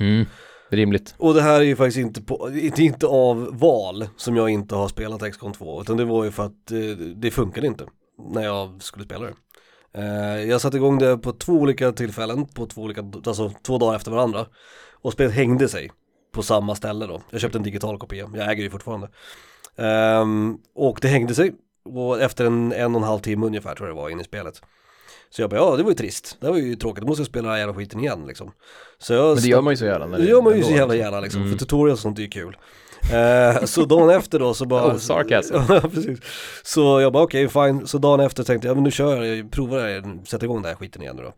[0.00, 0.26] Mm.
[0.70, 1.14] Rimligt.
[1.18, 4.74] Och det här är ju faktiskt inte, på, det inte av val som jag inte
[4.74, 6.78] har spelat XCOM 2 utan det var ju för att eh,
[7.16, 7.86] det funkade inte
[8.32, 9.34] när jag skulle spela det.
[9.94, 13.96] Eh, jag satte igång det på två olika tillfällen, på två olika, alltså två dagar
[13.96, 14.46] efter varandra.
[14.92, 15.90] Och spelet hängde sig
[16.34, 17.20] på samma ställe då.
[17.30, 19.08] Jag köpte en digital kopia, jag äger ju fortfarande.
[19.76, 21.52] Ehm, och det hängde sig,
[21.84, 24.24] och efter en, en och en halv timme ungefär tror jag det var in i
[24.24, 24.62] spelet.
[25.30, 27.26] Så jag bara, ja det var ju trist, det var ju tråkigt, då måste jag
[27.28, 28.52] spela den här jävla skiten igen liksom.
[28.98, 30.18] Så jag Men det gör man ju så gärna.
[30.18, 31.04] det gör man ju så jävla liksom.
[31.04, 31.52] gärna liksom, Mm.
[31.52, 32.56] för tutorials och sånt är ju kul.
[33.12, 34.92] Eh, så dagen efter då så bara...
[34.94, 35.54] Oh, sarcasm.
[35.68, 36.18] ja, precis.
[36.62, 37.86] Så jag bara okej, fine.
[37.86, 40.62] Så dagen efter tänkte jag, ja, men nu kör jag, jag provar det, sätter igång
[40.62, 41.34] den här skiten igen nu då.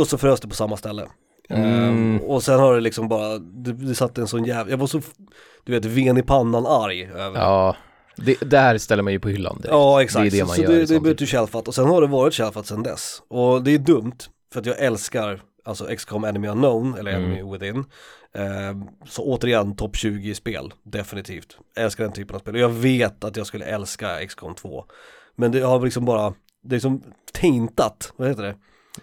[0.00, 1.06] Och så frös det på samma ställe.
[1.48, 2.16] Mm.
[2.16, 4.86] Eh, och sen har det liksom bara, det, det satt en sån jävla, jag var
[4.86, 5.00] så,
[5.64, 7.76] du vet, ven i pannan arg över Ja,
[8.16, 9.72] det, där ställer man ju på hyllan direkt.
[9.72, 11.74] Ja exakt, Det är det man så gör i det, det blev ju shelfat och
[11.74, 13.22] sen har det varit shelfat sen dess.
[13.28, 14.16] Och det är dumt,
[14.52, 17.24] för att jag älskar alltså XCOM Enemy Unknown, eller Mm.
[17.32, 17.84] Enemy Within.
[18.34, 18.76] Eh,
[19.08, 21.58] så återigen topp 20 spel, definitivt.
[21.74, 24.84] Jag älskar den typen av spel och jag vet att jag skulle älska XCOM 2.
[25.36, 28.54] Men det har liksom bara, det är som taintat, vad heter det?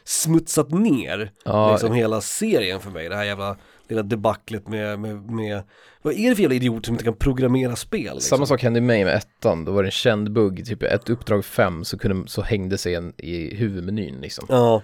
[0.03, 5.31] Smutsat ner Ja, liksom hela serien för mig, det här jävla lilla debaclet med, med,
[5.31, 5.63] med
[6.01, 8.01] vad är det för jävla idiot som inte kan programmera spel?
[8.01, 8.21] Liksom?
[8.21, 11.45] Samma sak hände mig med ettan, då var det en känd bugg, typ ett uppdrag
[11.45, 14.45] fem så, kunde, så hängde sig en i huvudmenyn liksom.
[14.49, 14.81] Ja,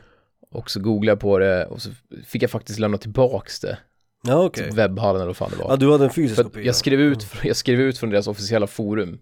[0.52, 1.90] Och så googlade jag på det och så
[2.28, 3.78] fick jag faktiskt lämna tillbaks det.
[4.24, 4.64] ja okej.
[4.64, 5.70] Typ webbhallen eller vad fan det var.
[5.70, 6.64] Ja du hade en fysisk kopia?
[6.64, 9.20] jag skrev, ut, jag skrev ut från deras officiella forum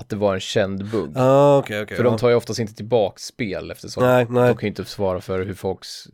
[0.00, 1.12] att det var en känd bugg.
[1.14, 1.96] Ja okej okej.
[1.96, 2.10] För ja.
[2.10, 4.48] de tar ju oftast inte tillbaks spel eftersom Nej, nej.
[4.48, 6.06] de kan ju inte svara för hur folks,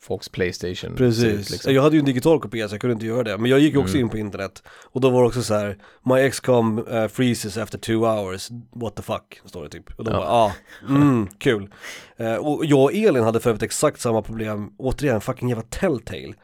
[0.00, 1.74] folks Playstation Precis, ser ut liksom.
[1.74, 3.38] jag hade ju en digital kopia så jag kunde inte göra det.
[3.38, 4.04] Men jag gick ju också Mm.
[4.06, 7.78] in på internet och då var det också så här, My XCOM uh, freezes after
[7.78, 9.98] two hours, what the fuck, står det typ.
[9.98, 10.16] Och då Ja.
[10.16, 10.52] bara, ah,
[10.88, 11.70] mm, kul.
[12.16, 16.34] Eh, och jag och Elin hade för övrigt exakt samma problem, återigen, fucking jävla Telltale.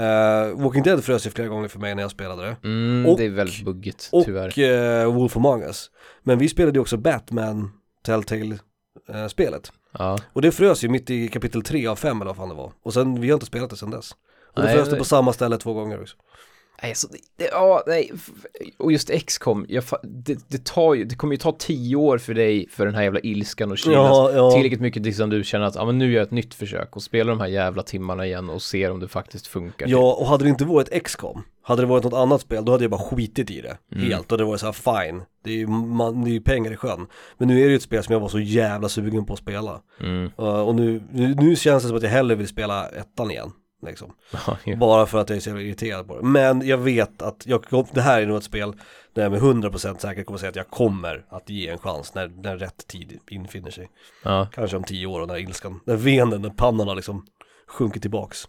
[0.00, 2.56] Uh, Walking Dead frös ju flera gånger för mig när jag spelade det.
[2.68, 4.58] Mm, Och- det är väldigt buggigt Och tyvärr.
[5.06, 5.90] uh, Wolf Among Us.
[6.22, 7.70] Men vi spelade ju också Batman
[8.06, 9.72] Telltale-spelet.
[9.98, 10.18] Ja.
[10.32, 12.72] Och det frös ju mitt i kapitel 3 av 5 eller vad fan det var.
[12.82, 14.10] Och sen, vi har inte spelat det sen dess.
[14.12, 14.16] Och
[14.54, 16.16] då Nej, frös det det- på samma ställe två gånger också.
[16.82, 18.12] Nej, så det, ja, nej,
[18.78, 19.66] och just XCOM,
[20.02, 23.02] det, det tar ju, det kommer ju ta tio år för dig för den här
[23.02, 24.50] jävla ilskan och kylas Ja, ja.
[24.50, 27.02] tillräckligt mycket tills du känner att, ja men nu gör jag ett nytt försök och
[27.02, 29.88] spelar de här jävla timmarna igen och ser om det faktiskt funkar.
[29.88, 32.84] Ja, och hade det inte varit XCOM, hade det varit något annat spel, då hade
[32.84, 34.10] jag bara skitit i det Mm.
[34.10, 36.72] helt och det var så här fine, det är ju, man, det är ju pengar
[36.72, 37.06] i sjön.
[37.38, 39.38] Men nu är det ju ett spel som jag var så jävla sugen på att
[39.38, 39.80] spela.
[40.00, 40.30] Mm.
[40.38, 43.52] Uh, och nu, nu, nu känns det som att jag hellre vill spela ettan igen.
[43.82, 44.12] Liksom.
[44.64, 44.76] Ja.
[44.76, 46.26] Bara för att jag är så irriterad på det.
[46.26, 48.72] Men jag vet att jag, det här är nog ett spel
[49.14, 52.28] där jag med 100% säkert kommer säga att jag kommer att ge en chans när,
[52.28, 53.90] när rätt tid infinner sig.
[54.24, 54.48] ja.
[54.52, 57.26] Kanske om tio år och när ilskan, när venen, när pannan har liksom
[57.66, 58.48] sjunkit tillbaks.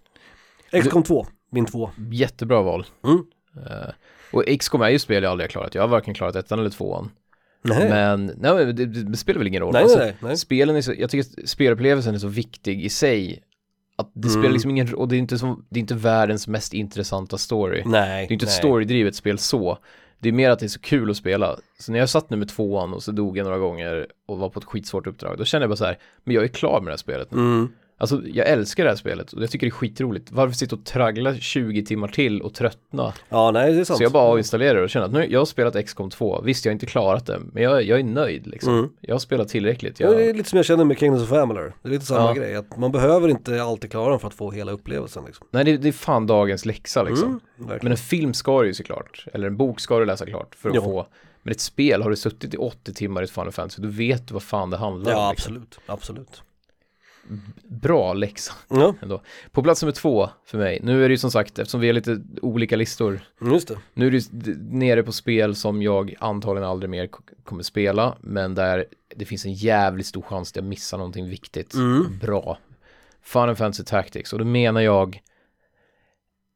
[0.72, 1.90] XCOM 2, min två.
[2.12, 2.86] Jättebra val.
[3.04, 3.26] Mm.
[3.68, 3.90] Eh,
[4.32, 5.76] och XCOM är ju spel jag aldrig har klarat.
[5.76, 7.12] Jag har varken klarat ettan eller tvåan.
[7.64, 7.90] Nej.
[7.90, 9.74] Men, nej, det, det spelar väl ingen roll.
[9.74, 10.38] nej, Alltså, nej, nej.
[10.38, 13.44] Spelen är så, jag tycker att spelupplevelsen är så viktig i sig.
[14.02, 14.42] Att det Mm.
[14.42, 17.84] spelar liksom ingen och det är inte som, det är inte världens mest intressanta story.
[17.86, 18.58] Nej, Det är inte ett nej.
[18.58, 19.78] storydrivet spel så.
[20.20, 21.56] Det är mer att det är så kul att spela.
[21.80, 24.50] Så när jag satt nu med tvåan och så dog jag några gånger och var
[24.50, 26.88] på ett skitsvårt uppdrag, då kände jag bara så här, men jag är klar med
[26.88, 27.38] det här spelet nu.
[27.40, 27.70] Mm.
[28.02, 30.32] Alltså jag älskar det här spelet och jag tycker det är skitroligt.
[30.32, 33.14] Varför sitta och traggla 20 timmar till och tröttna?
[33.30, 33.98] Ja, nej, det är sant.
[33.98, 36.66] Så jag bara avinstallerar det och känner att nu, jag har spelat XCOM 2, visst
[36.66, 38.74] jag har inte klarat det, men jag, jag är nöjd liksom.
[38.74, 38.90] Mm.
[39.02, 40.00] Jag har spelat tillräckligt.
[40.00, 41.74] Ja, det är Jag, lite som jag känner med Kingdoms of Amalur.
[41.82, 42.34] Det är lite samma Ja.
[42.34, 45.48] grej, att man behöver inte alltid klara dem för att få hela upplevelsen liksom.
[45.52, 47.40] nej det, det är fan dagens läxa liksom.
[47.60, 47.80] Mm.
[47.82, 50.70] Men en film ska du ju såklart, eller en bok ska du läsa klart för
[50.70, 50.82] att Ja.
[50.82, 51.08] få
[51.44, 54.28] Men ett spel, har du suttit i 80 timmar i ett Final Fantasy, då vet
[54.28, 55.32] du vad fan det handlar Ja, om.
[55.32, 55.54] Liksom.
[55.56, 56.44] absolut, absolut.
[57.64, 59.22] Bra läxa Ja, ändå.
[59.52, 61.94] På plats nummer två för mig, nu är det ju som sagt, eftersom vi har
[61.94, 63.78] lite olika listor, just det.
[63.94, 67.10] nu är det nere på spel som jag antagligen aldrig mer
[67.44, 71.74] kommer spela, men där det finns en jävligt stor chans att jag missar någonting viktigt.
[71.74, 72.18] Mm.
[72.22, 72.58] Bra.
[73.22, 75.22] Final Fantasy Tactics, och då menar jag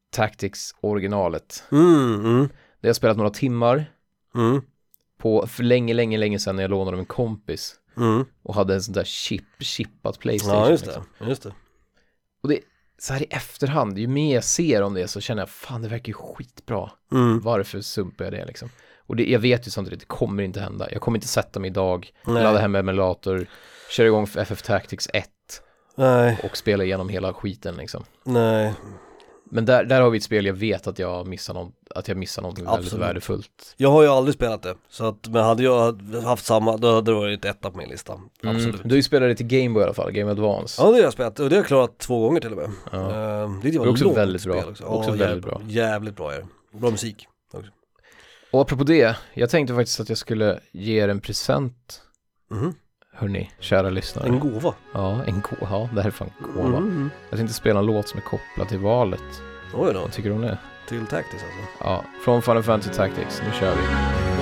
[0.10, 1.64] Tactics originalet.
[1.72, 2.40] Mm, mm,
[2.82, 3.86] Det har jag spelat några timmar
[4.36, 4.62] mm,
[5.18, 8.26] på, för länge, länge, länge sedan när jag lånade av en kompis mm.
[8.44, 10.64] och hade en sån där chip, chippat Playstation.
[10.64, 11.06] Ja, just liksom.
[11.20, 11.54] det, just det.
[12.44, 12.60] Och det,
[12.98, 15.88] så här i efterhand, ju mer jag ser om det så känner jag, fan det
[15.88, 16.92] verkar ju skitbra.
[17.12, 17.40] Mm.
[17.40, 18.70] Varför sumpar jag det liksom?
[19.08, 20.92] Och det, jag vet ju samtidigt, det kommer inte hända.
[20.92, 22.44] Jag kommer inte sätta mig idag, Nej.
[22.44, 23.48] ladda hem emulator,
[23.90, 25.30] köra igång FF Tactics 1
[25.96, 28.04] Nej, och spela igenom hela skiten liksom.
[28.24, 28.74] nej,
[29.52, 32.18] Men där, där har vi ett spel jag vet att jag missar, någon, att jag
[32.18, 33.06] missar någonting väldigt Absolut.
[33.06, 33.74] värdefullt.
[33.78, 34.76] jag har ju aldrig spelat det.
[34.90, 38.14] Så att, men hade jag haft samma, då hade det varit etta på min lista.
[38.44, 38.76] Absolut.
[38.76, 38.88] Mm.
[38.88, 40.82] Du spelat det till Game Boy i alla fall, Game Advance.
[40.82, 42.72] Ja det har jag spelat och det har jag klarat två gånger till och med.
[42.92, 42.98] Ja.
[43.44, 44.64] Ehm, det var är också väldigt bra.
[44.70, 45.62] Också, Också ja, väldigt bra.
[45.68, 46.78] Jävligt bra är det.
[46.78, 47.28] Bra musik.
[47.54, 47.70] också.
[48.52, 52.02] Och apropå det, jag tänkte faktiskt att jag skulle ge er en present,
[52.52, 52.74] Mhm.
[53.16, 54.28] Hörni, kära lyssnare.
[54.28, 54.74] En gåva.
[54.94, 55.68] Ja, en gåva.
[55.72, 56.78] Ja, det här är fan gåva.
[56.78, 57.10] Mm.
[57.30, 59.42] Jag tänkte spela en låt som är kopplad till valet.
[59.74, 60.58] Oj då, Vad tycker du om det?
[60.88, 61.84] till Tactics alltså.
[61.84, 63.42] Ja, från Final Fantasy Tactics.
[63.46, 64.35] Nu kör vi.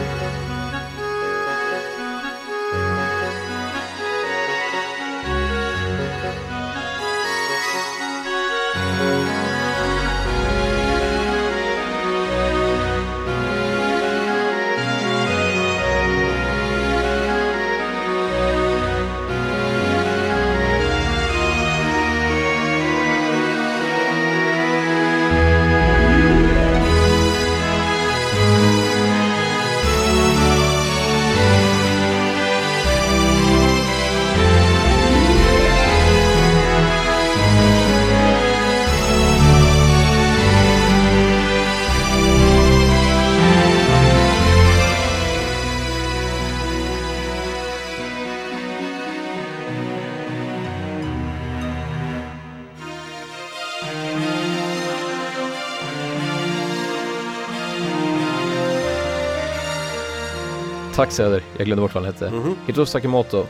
[61.13, 62.29] Söder, jag glömde bort vad han hette.
[62.31, 62.55] Mhm.
[62.67, 63.45] Hitoshi Sakamoto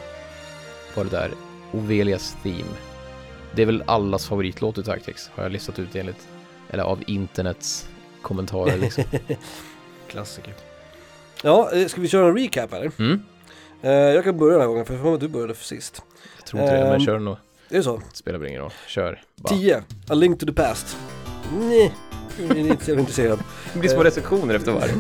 [0.96, 1.32] var det där.
[1.72, 2.64] Ovelias Theme.
[3.56, 6.28] Det är väl allas favoritlåt i Tactics, har jag listat ut enligt,
[6.70, 7.88] eller av internets
[8.22, 9.04] kommentarer liksom.
[10.08, 10.54] Klassiker.
[11.44, 12.92] Ja, eh, ska vi köra en recap eller?
[13.00, 13.24] Mm?
[13.82, 16.02] Eh, jag kan börja den här gången för jag mig att du började för sist.
[16.38, 17.00] Jag tror inte det, men Ehm.
[17.06, 17.38] kör nog.
[17.70, 18.02] Är det så?
[18.14, 18.72] Spelar väl ingen roll.
[18.88, 19.22] Kör.
[19.36, 19.56] Bara.
[19.58, 19.84] 10.
[20.10, 20.98] A Link to the Past.
[21.60, 21.94] Nej,
[22.40, 23.40] är inte så jävla intresserad.
[23.74, 24.94] Det blir små recensioner efter varje.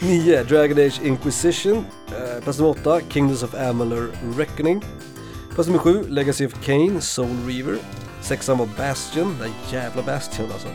[0.00, 0.42] 9.
[0.48, 1.84] Dragon Age Inquisition.
[2.08, 3.00] Eh, plats nummer 8.
[3.08, 4.84] Kingdoms of Amalur Reckoning.
[5.54, 6.04] Plats nummer 7.
[6.08, 7.78] Legacy of Kane, Soul Reaver.
[8.22, 10.68] Sexan var Bastion, den jävla Bastion alltså.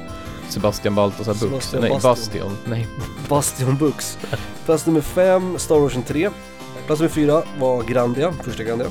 [0.49, 1.41] Sebastian Baltasar Bux.
[1.41, 2.11] Sebastian Nej, Bastion.
[2.11, 2.57] Bastion.
[2.65, 2.87] Nej.
[3.29, 4.17] Bastion Books.
[4.65, 6.29] Plats nummer 5, Star Ocean 3.
[6.85, 8.87] Plats nummer 4 var Grandia, första Grandia.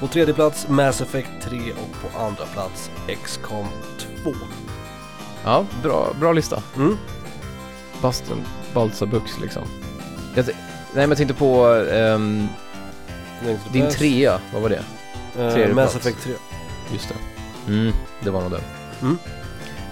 [0.00, 2.90] På tredje plats Mass Effect 3 och på andra plats
[3.24, 3.66] XCOM
[4.24, 4.30] 2.
[5.44, 6.62] Ja, bra, bra lista.
[6.76, 6.96] Mm.
[8.02, 8.42] Basten
[8.74, 9.62] Balsabux liksom.
[10.34, 10.52] Jag, t-
[10.94, 12.48] nej men jag tänkte på ehm,
[13.72, 13.98] din Past.
[13.98, 14.82] trea, vad var det?
[15.38, 16.06] Eh, tredje Mass plats.
[16.06, 16.32] Effect 3.
[16.92, 17.14] Just det.
[17.72, 18.60] Mm, det var nog den.
[19.02, 19.18] Mm.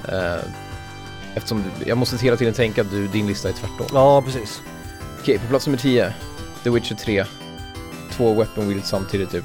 [0.08, 0.40] Eh,
[1.34, 3.86] eftersom du, jag måste hela tiden tänka att du, din lista är tvärtom.
[3.92, 4.62] Ja, precis.
[5.20, 6.12] Okej, på plats nummer 10,
[6.64, 7.24] The Witcher 3.
[8.12, 9.44] Två weapon wheels samtidigt typ.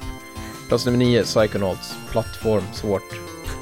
[0.68, 1.94] Plats nummer 9, Psychonauts.
[2.12, 3.04] Plattform, svårt.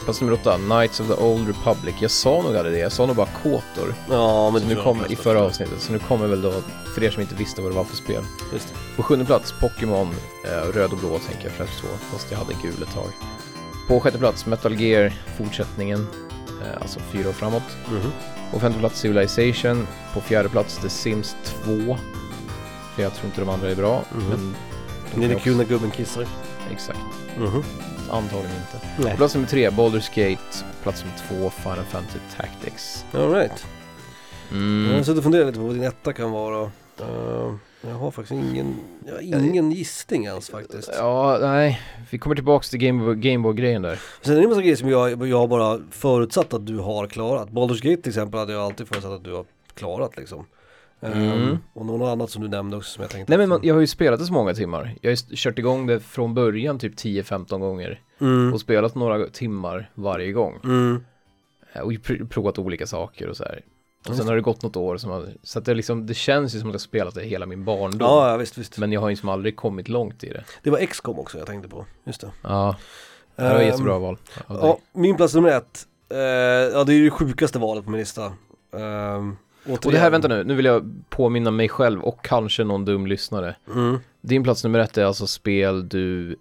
[0.04, 1.96] Plats nummer 8, Knights of the Old Republic.
[2.00, 3.96] Jag sa nog aldrig det, jag sa nog bara Kotor.
[4.10, 6.54] Ja, men nu kom, I förra avsnittet, så nu kommer väl då,
[6.96, 8.24] för er som inte visste vad det var för spel.
[8.54, 8.96] Just det.
[8.96, 10.10] På sjunde plats, Pokémon,
[10.46, 13.10] eh, röd och blå tänker jag främst så, fast jag hade gul ett tag.
[13.88, 16.08] På sjätte plats, Metal Gear, fortsättningen,
[16.62, 17.64] eh, alltså fyra år framåt.
[17.92, 18.12] Mhm.
[18.52, 19.88] På femte plats Civilization.
[20.14, 21.98] På fjärde plats The Sims 2.
[22.96, 24.04] För jag tror inte de andra är bra.
[24.12, 24.30] Mhm.
[24.30, 24.56] Men
[25.22, 26.28] de Det är kul när gubben kissar.
[26.72, 27.00] Exakt.
[27.38, 27.64] Mhm.
[28.12, 28.88] Antagligen inte.
[29.08, 29.16] Nej.
[29.18, 30.66] Plats nummer tre, Baldur's Gate.
[30.84, 33.06] Plats nummer två, Final Fantasy Tactics.
[33.14, 33.66] Alright.
[34.52, 34.90] Mm.
[34.90, 36.72] Jag har suttit och funderat lite på vad din etta kan vara.
[37.00, 38.76] Eh, jag har faktiskt ingen,
[39.22, 40.90] jag har ingen gissning ens faktiskt.
[40.98, 41.82] Ja, nej.
[42.10, 44.00] Vi kommer tillbaks till Game- Gameboy-grejen där.
[44.22, 47.50] Sen är det en massa grejer som jag, jag bara förutsatt att du har klarat.
[47.50, 50.46] Baldur's Gate till exempel hade jag alltid förutsatt att du har klarat liksom.
[51.02, 51.32] Mm.
[51.50, 53.74] Ehm, och något annat som du nämnde också som jag tänkte Nej men man, jag
[53.74, 54.96] har ju spelat det så många timmar.
[55.02, 58.02] Jag har ju kört igång det från början typ 10-15 gånger.
[58.20, 58.54] mm.
[58.54, 60.60] Och spelat några timmar varje gång.
[60.64, 61.04] Mm.
[61.74, 63.62] Eh, Och pr- provat olika saker och så här.
[64.10, 66.56] Och sen har det gått något år som har, så att det liksom, det känns
[66.56, 68.00] ju som att jag spelat det hela min barndom.
[68.00, 68.78] Ja, ja visst, visst.
[68.78, 70.44] Men jag har ju liksom aldrig kommit långt i det.
[70.64, 72.32] Det var XCOM också jag tänkte på, just det.
[72.42, 72.76] Ja,
[73.36, 74.18] det var Ehm, jättebra val.
[74.48, 75.88] Ja, min plats nummer ett.
[76.10, 76.18] Eh,
[76.78, 78.34] ja, det är ju det sjukaste valet på min lista.
[78.72, 82.86] Um, Och det här, vänta nu, nu vill jag påminna mig själv och kanske någon
[82.86, 83.56] dum lyssnare.
[83.68, 84.00] Mm.
[84.22, 86.36] Din plats nummer ett är alltså spel du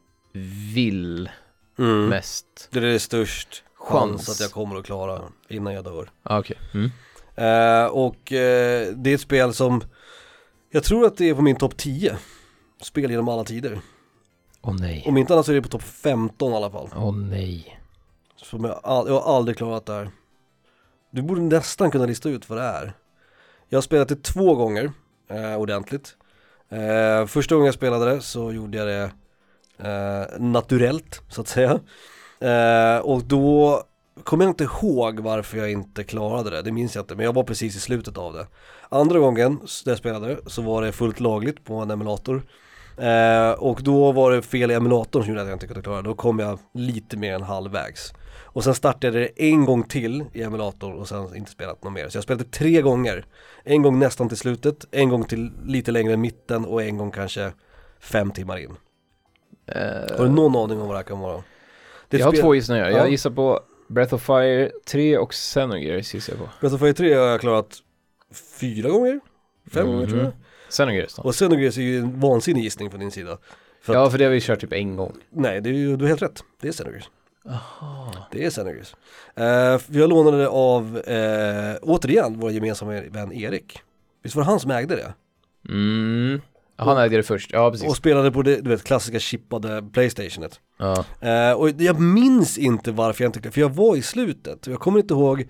[0.75, 1.31] vill
[1.79, 2.09] Mm.
[2.09, 2.69] mest.
[2.71, 4.29] Det är det störst chans Chans.
[4.29, 6.11] att jag kommer att klara innan jag dör.
[6.23, 6.57] Ah, Okej.
[6.75, 6.91] Mm.
[7.35, 9.81] Eh, och eh, det är ett spel som
[10.71, 12.17] jag tror att det är på min topp 10
[12.83, 13.81] spel genom alla tider.
[14.63, 15.05] Åh nej.
[15.07, 16.89] Om inte annat så är det på topp 15 i alla fall.
[16.97, 17.81] Åh nej.
[18.37, 20.11] Som jag, all, jag har aldrig klarat det här.
[21.11, 22.93] Du borde nästan kunna lista ut vad det är.
[23.73, 24.93] Jag har spelat det två gånger
[25.31, 26.17] eh, ordentligt.
[26.69, 29.11] Eh, första gången jag spelade det så gjorde jag det
[29.89, 31.81] eh, naturellt så att säga.
[32.41, 33.83] Eh, och då
[34.25, 37.33] kommer jag inte ihåg varför jag inte klarade det, det minns jag inte, men jag
[37.33, 38.47] var precis i slutet av det.
[38.89, 42.43] Andra gången jag spelade det så var det fullt lagligt på en emulator.
[42.97, 46.03] Eh, och då var det fel i emulatorn som gjorde att jag inte kunde klara
[46.03, 48.13] det, då kom jag lite mer än halvvägs.
[48.53, 51.93] Och sen startade jag det en gång till i emulatorn och sen inte spelat något
[51.93, 52.09] mer.
[52.09, 53.25] Så jag spelade tre gånger.
[53.65, 57.11] En gång nästan till slutet, en gång till lite längre i mitten och en gång
[57.11, 57.53] kanske
[58.01, 58.77] fem timmar in.
[59.67, 61.43] Eh, Har du någon aning om vad det här kan vara?
[62.09, 62.91] Det jag har två gissningar.
[62.91, 62.97] Ja.
[62.99, 66.49] Jag gissar på Breath of Fire 3 och Xenogears gissar jag på.
[66.61, 67.79] Breath of Fire 3 har jag klarat
[68.61, 69.21] fyra gånger,
[69.73, 70.27] fem gånger tror jag.
[70.27, 70.35] Mhm.
[70.69, 71.23] Xenogears då?
[71.23, 73.39] Och Xenogears är ju en vansinnig gissning från din sida.
[73.83, 75.17] För Ja, för det har vi kört typ en gång.
[75.31, 76.45] Nej, det är ju, du har helt rätt.
[76.61, 77.11] Det är Xenogears.
[77.45, 78.13] Jaha.
[78.31, 78.95] Det är Xenogears.
[79.39, 83.81] Uh, jag lånade det av, eh, återigen, vår gemensamma vän Erik.
[84.23, 85.15] Visst var det han som ägde det?
[85.69, 86.41] Mm.
[86.77, 87.89] Han ägde det först, ja precis.
[87.89, 90.61] Och spelade på det, du vet, klassiska chippade Playstationet.
[90.79, 91.05] Ja.
[91.21, 94.67] Eh, och jag minns inte varför jag inte för jag var i slutet.
[94.67, 95.41] Jag kommer inte ihåg,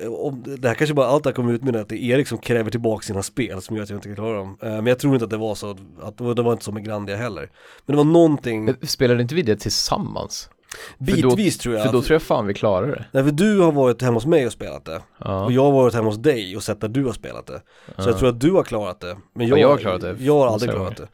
[0.00, 2.14] eh, om, det här kanske bara allt det här kommer ut med att det är
[2.14, 4.58] Erik som kräver tillbaka sina spel som gör att jag inte klarar dem.
[4.62, 5.70] Eh, men jag tror inte att det var så,
[6.02, 7.50] att det var inte så med Grandia heller.
[7.86, 10.50] Men det var någonting, Spelade inte vi det tillsammans?
[10.98, 11.84] För då- bitvis tror jag.
[11.86, 13.04] För då tror jag fan vi klarar det.
[13.12, 15.02] Nej för du har varit hemma hos mig och spelat det.
[15.18, 15.44] Ja.
[15.44, 17.62] Och jag har varit hemma hos dig och sett där du har spelat det.
[17.86, 18.04] Så Ja.
[18.06, 19.16] jag tror att du har klarat det.
[19.34, 20.16] Men jag, Ja, jag har klarat det.
[20.18, 21.08] Jag har aldrig klarat det.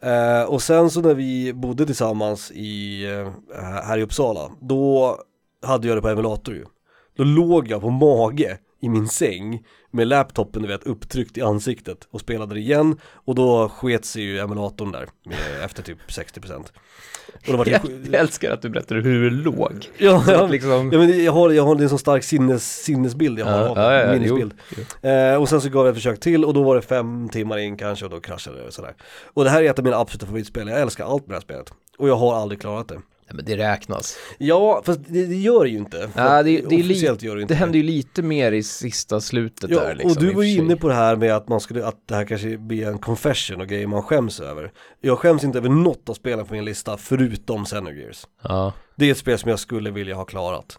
[0.00, 3.32] Eh, och sen så när vi bodde tillsammans i, eh,
[3.84, 5.16] här i Uppsala, då
[5.66, 6.64] hade jag det på emulator ju.
[7.16, 12.08] Då låg jag på mage i min säng med laptopen du vet upptryckt i ansiktet
[12.10, 16.66] och spelade det igen och då sket sig ju emulatorn där med, efter typ 60%
[17.48, 19.90] och var det Jag, jag älskar att du berättar hur du låg.
[19.98, 20.90] Ja, ja, liksom...
[20.92, 23.52] Ja men det- jag har, jag har det en sån stark sinnes, sinnesbild jag har
[23.58, 24.54] Ja, av ja, det, ja, minnesbild.
[25.02, 27.58] Eh, och sen så gav jag ett försök till och då var det fem timmar
[27.58, 28.94] in kanske och då kraschade det och sådär.
[29.34, 31.40] Och det här är ett av mina absoluta favoritspel, jag älskar allt med det här
[31.40, 31.72] spelet.
[31.98, 32.98] Och jag har aldrig klarat det.
[33.30, 34.16] Nej, men det räknas.
[34.38, 36.04] Ja, fast det, det gör det ju inte.
[36.14, 39.70] Att det- det officiellt gör det inte Det hände ju lite mer i sista slutet
[39.70, 40.10] Ja, där liksom.
[40.10, 42.24] och du var ju inne på det här med att man skulle, att det här
[42.24, 44.72] kanske blir en confession och grejer man skäms över.
[45.00, 48.26] Jag skäms inte över något av spelen på min lista förutom Xenogears.
[48.42, 48.72] Ja.
[48.96, 50.78] Det är ett spel som jag skulle vilja ha klarat.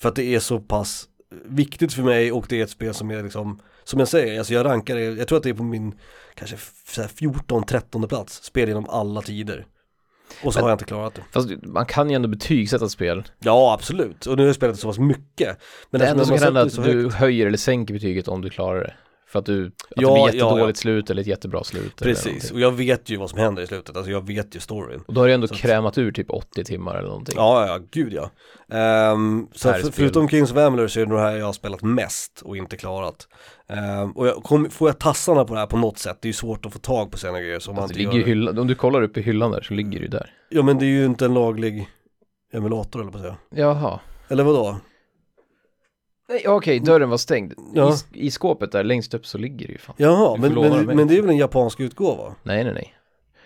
[0.00, 1.08] För att det är så pass
[1.46, 4.54] viktigt för mig och det är ett spel som är liksom, som jag säger, alltså
[4.54, 5.94] jag rankar det, jag tror att det är på min
[6.34, 9.66] kanske 14-13 plats, spel genom alla tider.
[10.44, 11.22] Och så Men- har jag inte klarat det.
[11.32, 13.22] Fast man kan ju ändå betygsätta spel.
[13.38, 14.26] Ja, absolut.
[14.26, 15.58] Och nu har jag spelat det så pass mycket.
[15.90, 18.50] Men det enda som kan hända är att du höjer eller sänker betyget om du
[18.50, 18.94] klarar det.
[19.32, 20.80] För att du, att Ja, det blir ja, jättedåligt ja.
[20.82, 21.96] slut eller ett jättebra slut.
[21.96, 25.00] Precis, och jag vet ju vad som händer i slutet, alltså jag vet ju storyn.
[25.06, 27.34] Och då har du ändå Så att- krämat ur typ 80 timmar eller någonting.
[27.38, 28.30] Ja, ja, gud ja.
[28.76, 31.52] Ehm, så för, förutom Kings of Amalur så är det nog det här jag har
[31.52, 33.28] spelat mest och inte klarat.
[33.68, 36.30] Ehm, och jag, kom, får jag tassarna på det här på något sätt, det är
[36.30, 38.58] ju svårt att få tag på Xenogears om man Alltså, det inte ligger gör hyllan,
[38.58, 40.30] om du kollar upp i hyllan där så ligger det ju där.
[40.48, 41.88] Ja men det är ju inte en laglig
[42.52, 43.36] emulator eller på att säga.
[43.50, 44.00] Jaha.
[44.28, 44.76] Eller vadå?
[46.46, 47.54] Okej, dörren var stängd.
[47.74, 47.96] Ja.
[48.12, 49.94] I, I skåpet där längst upp så ligger det ju fan.
[49.98, 52.34] Jaha, Du men, men, men det är väl en japansk utgåva?
[52.42, 52.94] Nej, nej, nej.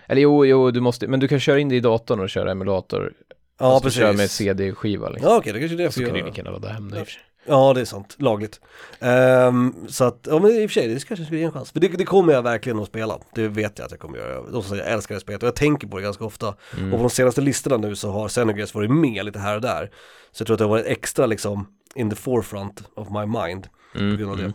[0.09, 2.51] Eller jo, jo, du måste, men du kan köra in det i datorn och köra
[2.51, 3.13] emulator.
[3.59, 3.99] Ja, du precis.
[4.01, 5.31] kör med CD-skiva liksom.
[5.31, 6.29] Ja okej, det kanske är det jag Så får kan du göra.
[6.29, 7.23] lika gärna ladda hem det i och för sig.
[7.49, 8.61] Ja det är sant, lagligt.
[9.01, 11.73] Ehm, så att, ja men i och för sig, det kanske skulle ge en chans.
[11.73, 13.19] För det, det kommer jag verkligen att spela.
[13.35, 14.51] Det vet jag att jag kommer göra.
[14.53, 16.55] Som säger jag älskar det spelet och jag tänker på det ganska ofta.
[16.77, 16.93] Mm.
[16.93, 19.91] Och på de senaste listorna nu så har Xenogears varit med lite här och där.
[20.33, 21.67] Så jag tror att det har varit extra liksom
[21.97, 24.53] in the forefront of my mind Mm, på grund av mm.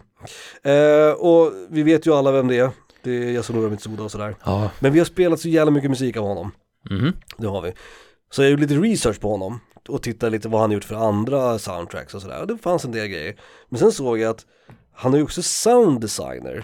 [0.63, 1.07] det.
[1.07, 2.71] Eh, och vi vet ju alla vem det är.
[3.03, 4.35] Det är Yasunori Mitsuda och sådär.
[4.45, 4.71] Ja.
[4.79, 6.51] Men vi har spelat så jävla mycket musik av honom.
[6.89, 7.13] Mhm.
[7.37, 7.73] Det har vi.
[8.31, 11.59] Så jag gjorde lite research på honom och tittade lite vad han gjort för andra
[11.59, 12.41] soundtracks och sådär.
[12.41, 13.35] Och det fanns en del grejer.
[13.69, 14.45] Men sen såg jag att
[14.93, 16.63] han är ju också sound designer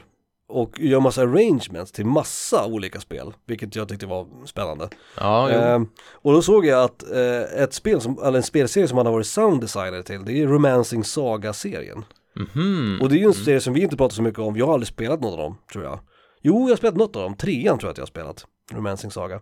[0.49, 4.89] och gör massa arrangements till massa olika spel, vilket jag tyckte var spännande.
[5.17, 5.49] Ja.
[5.49, 9.05] Ehm, och då såg jag att eh, ett spel som, eller en spelserie som han
[9.05, 12.05] har varit sound designer till, det är Romancing Saga-serien.
[12.35, 12.99] Mhm.
[13.01, 14.73] Och det är ju en serie som vi inte pratar så mycket om, jag har
[14.73, 15.99] aldrig spelat något av dem, tror jag.
[16.41, 19.11] Jo, jag har spelat något av dem, trean tror jag att jag har spelat, Romancing
[19.11, 19.39] Saga.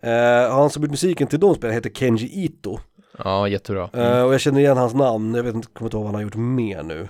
[0.00, 2.78] Eh, han som gjort musiken till de spelen heter Kenji Ito.
[3.24, 3.90] Ja, jättebra.
[3.92, 6.14] Eh, och jag känner igen hans namn, jag vet inte, kommer inte ihåg vad han
[6.14, 7.08] har gjort mer nu.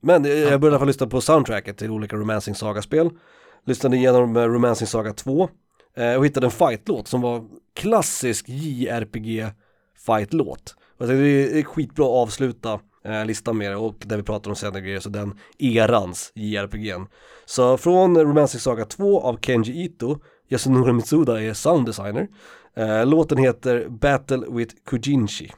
[0.00, 3.10] Men jag började i alla fall lyssna på soundtracket till olika Romancing Saga-spel.
[3.66, 5.48] Lyssnade igenom eh, Romancing Saga 2
[5.96, 7.44] eh, och hittade en fightlåt som var
[7.74, 9.46] klassisk JRPG
[10.06, 10.76] fightlåt.
[10.98, 14.22] Och jag tänkte det är skitbra att avsluta eh, listan med det och där vi
[14.22, 17.06] pratar om Xenogears och den erans JRPG'n.
[17.44, 20.18] Så från Romancing Saga 2 av Kenji Ito,
[20.48, 22.28] Yasunori Mitsuda är sound designer.
[22.76, 25.50] Eh, låten heter Battle with Kujinshi.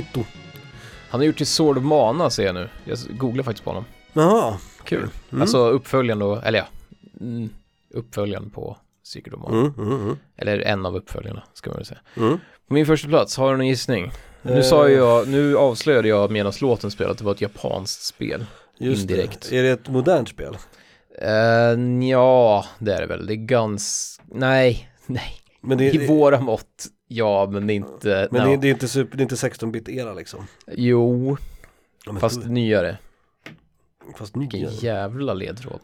[0.00, 0.24] Ito.
[1.10, 2.68] Han har gjort till Sword of Mana ser jag nu.
[2.84, 3.84] Jag googlar faktiskt på honom.
[4.12, 4.56] Jaha.
[4.84, 5.08] Kul.
[5.30, 5.42] Mm.
[5.42, 6.66] Alltså uppföljaren då, eller ja,
[7.20, 7.50] mm,
[7.94, 9.60] uppföljaren på Secret of Mana.
[9.60, 10.16] Mm, mm, mm.
[10.36, 12.00] Eller en av uppföljarna, ska man väl säga.
[12.68, 14.12] På min första plats, har du någon gissning?
[14.42, 18.02] Nu Eh, sa jag, nu avslöjade jag medan låten spelade att det var ett japanskt
[18.02, 18.46] spel.
[18.78, 19.50] just indirekt.
[19.50, 19.58] Det.
[19.58, 20.56] Är det ett modernt spel?
[21.22, 23.26] Uh, ja, det är det väl.
[23.26, 25.32] Det är ganska, nej, nej.
[25.60, 28.56] Men det, I våra mått, ja, men det är inte, men no.
[28.56, 30.46] det, är inte, super, det är inte 16-bit-era liksom?
[30.72, 31.36] Jo,
[32.06, 32.98] Ja, fast då- nyare.
[34.18, 34.70] fast Vilken nya.
[34.70, 35.80] jävla ledtråd.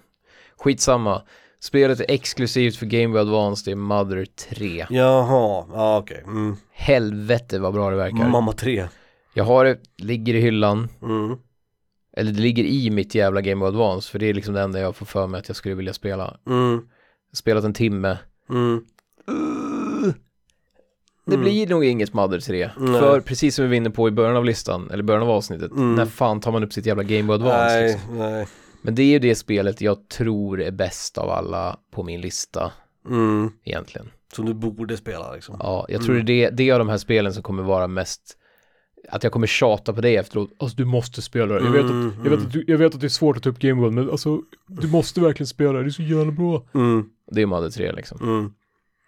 [0.57, 1.23] Skitsamma.
[1.61, 4.87] Spelet är exklusivt för Game Boy Advance, det är Mother 3.
[4.91, 6.23] Jaha, ja okej.
[6.27, 6.57] Mm.
[6.73, 8.29] Helvete vad bra det verkar.
[8.29, 8.89] Mamma 3.
[9.35, 10.89] Jag har det, ligger i hyllan.
[11.03, 11.37] Mm.
[12.17, 14.81] Eller det ligger i mitt jävla Game Boy Advance, för det är liksom det enda
[14.81, 16.37] jag får för mig att jag skulle vilja spela.
[16.47, 16.81] Mm.
[17.33, 18.19] Spelat en timme.
[18.51, 18.85] Mm.
[21.27, 21.45] Det Mm.
[21.45, 22.71] blir nog inget Mother 3.
[22.79, 23.01] Nej.
[23.01, 25.71] För precis som vi var inne på i början av listan, eller början av avsnittet,
[25.71, 25.95] Mm.
[25.95, 28.19] när fan tar man upp sitt jävla Game Boy Advance Nej, liksom.
[28.19, 28.47] nej.
[28.83, 32.73] Men det är ju det spelet jag tror är bäst av alla på min lista,
[33.09, 33.51] Mm.
[33.65, 34.09] egentligen.
[34.33, 35.57] Som du borde spela liksom.
[35.61, 37.87] Ja, jag tror det är det, det är av de här spelen som kommer vara
[37.87, 38.37] mest
[39.09, 40.51] att jag kommer tjata på dig efteråt.
[40.59, 41.65] Alltså du måste spela det.
[41.65, 42.47] Jag vet, Mm, att, jag, vet mm.
[42.47, 44.41] att du, jag vet att det är svårt att ta upp Game Boy, men alltså
[44.69, 45.83] du måste verkligen spela det.
[45.83, 46.67] Det är så jävla bra.
[46.75, 48.55] Mm, Det är Mother 3 liksom.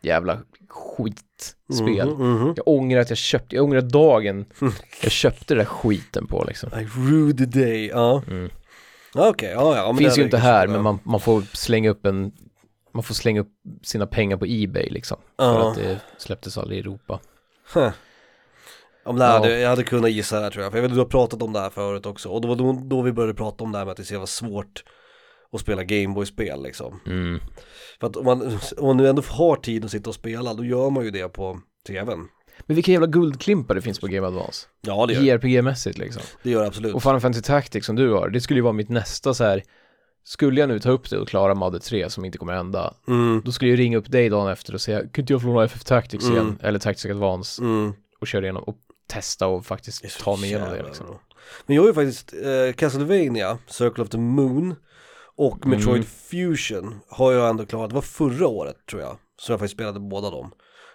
[0.02, 0.08] Mm.
[0.14, 0.38] Jävla
[0.68, 2.08] skitspel.
[2.08, 2.52] Mhm, mhm.
[2.56, 4.44] Jag ångrar att jag köpte, jag ångrar dagen
[5.02, 6.70] jag köpte den där skiten på liksom.
[6.96, 8.22] Rue the day, ja.
[8.26, 8.50] Mm.
[9.14, 9.86] Okej, ja ja.
[9.86, 10.74] men Finns det ju inte här, bra.
[10.74, 12.32] men man, man får slänga upp en,
[12.94, 15.16] man får slänga upp sina pengar på Ebay liksom.
[15.38, 15.70] För Ja.
[15.70, 17.20] att det släpptes aldrig i Europa.
[17.74, 17.90] Huh.
[19.04, 19.30] Ja, men det Ja.
[19.32, 21.06] hade, jag hade kunnat gissa det här tror jag, för jag vet att du har
[21.08, 23.72] pratat om det här förut också och det var då, då vi började prata om
[23.72, 24.84] det här med att det är så jävla svårt
[25.52, 27.00] att spela Gameboy-spel liksom.
[27.06, 27.40] Mm.
[28.00, 30.64] För att om man, om man nu ändå har tid att sitta och spela, då
[30.64, 32.28] gör man ju det på tvn.
[32.66, 34.66] Men vilka jävla guldklimpar det finns på Game Advance.
[34.80, 36.22] Ja det gör JRPG-mässigt liksom.
[36.42, 36.94] det gör det absolut.
[36.94, 39.62] Och Final Fantasy Tactics som du har, det skulle ju vara mitt nästa så här.
[40.24, 43.42] Skulle jag nu ta upp det och klara Mother 3 som inte kommer hända, Mm,
[43.44, 45.64] då skulle jag ringa upp dig dagen efter och säga, kunde inte jag få låna
[45.64, 46.36] FF Tactics Mm.
[46.36, 46.58] igen?
[46.62, 47.92] Eller Tactics Advance mm.
[48.20, 48.76] och köra igenom och
[49.08, 51.06] testa och faktiskt ta mig igenom det liksom.
[51.66, 54.74] Men jag har ju faktiskt eh, Castlevania, Circle of the Moon
[55.38, 55.78] och Mm.
[55.78, 59.74] Metroid Fusion har jag ändå klarat, det var förra året tror jag, så jag faktiskt
[59.74, 60.50] spelade båda dem.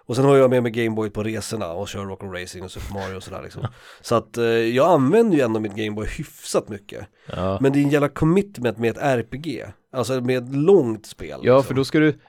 [0.05, 2.93] Och sen har jag med mig Gameboy på resorna och kör Rock'n'Racing Racing och Super
[2.93, 3.67] Mario och sådär liksom.
[4.01, 7.07] Så att eh, jag använder ju ändå mitt Gameboy hyfsat mycket.
[7.27, 7.57] Ja.
[7.61, 11.29] Men det är en jävla commitment med ett RPG, alltså med ett långt spel.
[11.29, 11.63] Ja, liksom.
[11.63, 12.19] för då ska du,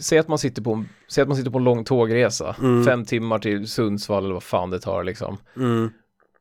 [0.00, 2.84] säg att man sitter på, en- säg att man sitter på en lång tågresa, Mm.
[2.84, 5.36] fem timmar till Sundsvall eller vad fan det tar liksom.
[5.56, 5.90] Mm.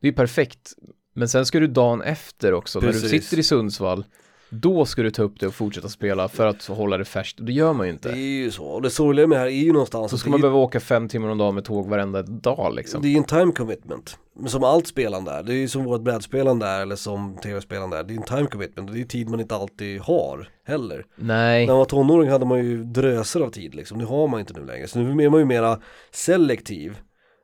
[0.02, 0.74] Det är perfekt.
[1.14, 3.10] Men sen ska du dagen efter också, när du Precis.
[3.24, 4.06] sitter i Sundsvall,
[4.50, 7.40] då ska du ta upp det och fortsätta spela för att hålla det färskt.
[7.40, 8.10] Och det gör man ju Det inte.
[8.10, 10.32] är ju så, och det sorgliga med det här är ju någonstans Så ska det
[10.32, 13.02] man är- behöva åka fem timmar om dagen med tåg varenda dag liksom.
[13.02, 14.18] Det är ju en time commitment.
[14.40, 17.98] Men som allt spelande är, det är ju som vårt brädspelande är eller som tv-spelande
[17.98, 18.04] är.
[18.04, 21.06] Det är en time commitment det är tid man inte alltid har heller.
[21.16, 24.40] Nej, När man var tonåring hade man ju dröser av tid liksom, det har man
[24.40, 24.88] inte nu längre.
[24.88, 25.80] Så nu är man ju mera
[26.12, 26.98] selektiv.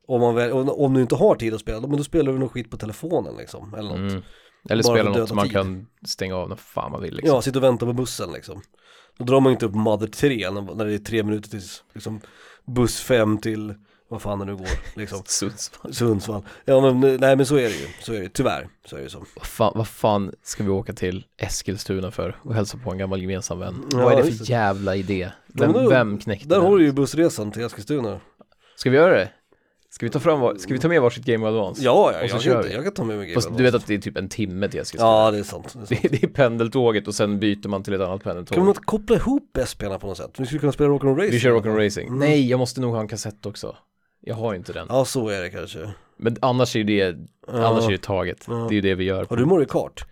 [0.08, 2.52] Om man väl, om, du inte har tid att spela, men då spelar du nog
[2.52, 4.12] skit på telefonen liksom, eller något.
[4.12, 4.22] mm.
[4.70, 5.54] Eller Bara spela något som man tid.
[5.54, 7.36] kan stänga av när fan man vill liksom.
[7.36, 8.62] Ja, sitta och vänta på bussen liksom.
[9.18, 12.22] Då drar man inte upp Mother 3 när, det är tre minuter tills liksom,
[12.66, 13.74] buss 5 till,
[14.08, 15.22] vad fan det nu går, liksom.
[15.26, 15.94] Sundsvall.
[15.94, 16.42] Sundsvall.
[16.66, 19.02] Ja men nej men så är det ju, så är det ju, tyvärr så är
[19.02, 19.26] det så.
[19.36, 23.22] Vad fan, vad fan ska vi åka till Eskilstuna för och hälsa på en gammal
[23.22, 23.76] gemensam vän?
[23.92, 25.32] Ja, vad är det för jävla idé?
[25.48, 26.66] Ja, Vem, men då- vem knäckte Där den?
[26.66, 28.20] har du ju bussresan till Eskilstuna.
[28.76, 29.30] Ska vi göra det?
[29.96, 31.84] Ska vi ta fram, var- ska vi ta med varsitt Game Advance?
[31.84, 32.74] Ja, ja Och så jag, kör kan, vi.
[32.74, 34.70] jag kan ta med mig Fast Game du vet att det är typ en timme
[34.70, 35.12] till Eskilstuna?
[35.12, 35.74] Ja det är sant.
[35.74, 36.02] Det är sant.
[36.02, 38.56] Det, det är pendeltåget och sen byter man till ett annat pendeltåg.
[38.56, 40.32] Kan man inte koppla ihop SP-arna på något sätt?
[40.38, 41.32] Vi skulle kunna spela Rock'n'Racing Racing.
[41.32, 41.86] Vi kör Rock'n'Racing.
[41.86, 42.08] Racing.
[42.08, 42.20] Mm.
[42.20, 43.76] Nej, jag måste nog ha en kassett också.
[44.22, 44.86] Jag har ju inte den.
[44.90, 45.90] Ja så är det kanske.
[46.18, 47.18] Men annars är ju det,
[47.48, 47.66] Ja.
[47.68, 48.46] annars är det taget.
[48.48, 48.54] Ja.
[48.54, 49.26] Det är ju det vi gör.
[49.30, 50.06] Har du Mario Kart?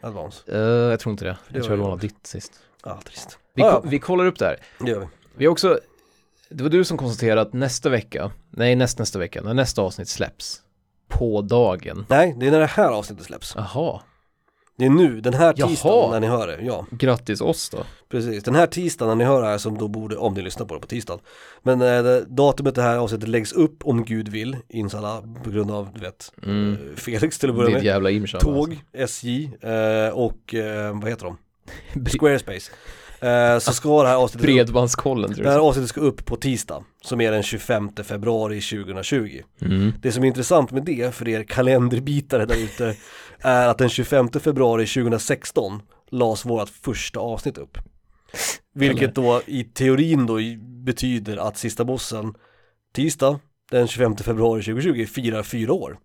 [0.00, 0.52] Advance?
[0.52, 1.30] Eh, jag tror inte det.
[1.30, 2.52] det Jag tror jag jag lånade ditt sist.
[2.84, 3.38] Ja, trist.
[3.54, 4.56] Vi, Ah, ko- vi kollar upp det här.
[4.78, 5.06] Det gör vi.
[5.36, 5.78] Vi har också,
[6.50, 10.08] det var du som konstaterade att nästa vecka, nej näst nästa vecka, när nästa avsnitt
[10.08, 10.60] släpps,
[11.08, 12.06] på dagen.
[12.08, 13.54] Nej, det är när det här avsnittet släpps.
[13.56, 14.00] Jaha,
[14.78, 15.68] Det är nu, den här Jaha.
[15.68, 16.86] tisdagen när ni hör det, ja.
[16.90, 17.78] grattis oss då.
[18.08, 20.66] Precis, den här tisdagen när ni hör det här som då borde, om ni lyssnar
[20.66, 21.20] på det på tisdagen.
[21.62, 25.88] Men eh, datumet det här avsnittet läggs upp om Gud vill, inshallah, på grund av,
[25.94, 26.72] du vet, Mm.
[26.72, 27.84] eh, Felix till att Det börja med.
[27.84, 28.54] jävla imshallah.
[28.54, 31.36] Tåg, SJ eh, och eh, vad heter de?
[31.96, 32.18] Alltså.
[32.18, 32.70] Squarespace.
[33.20, 35.66] Eh, så ska det här avsnittet Bredbandskollen tror det här jag.
[35.66, 39.42] avsnittet ska upp på tisdag, som är den 25 februari 2020.
[39.62, 39.92] Mm.
[40.02, 42.94] Det som är intressant med det, för er kalenderbitare där ute,
[43.38, 47.78] är att den 25 februari 2016 lades vårt första avsnitt upp.
[48.74, 50.38] Vilket då i teorin då
[50.84, 52.34] betyder att sista bossen
[52.94, 53.40] tisdag
[53.70, 55.98] den 25 februari 2020 firar fyra år.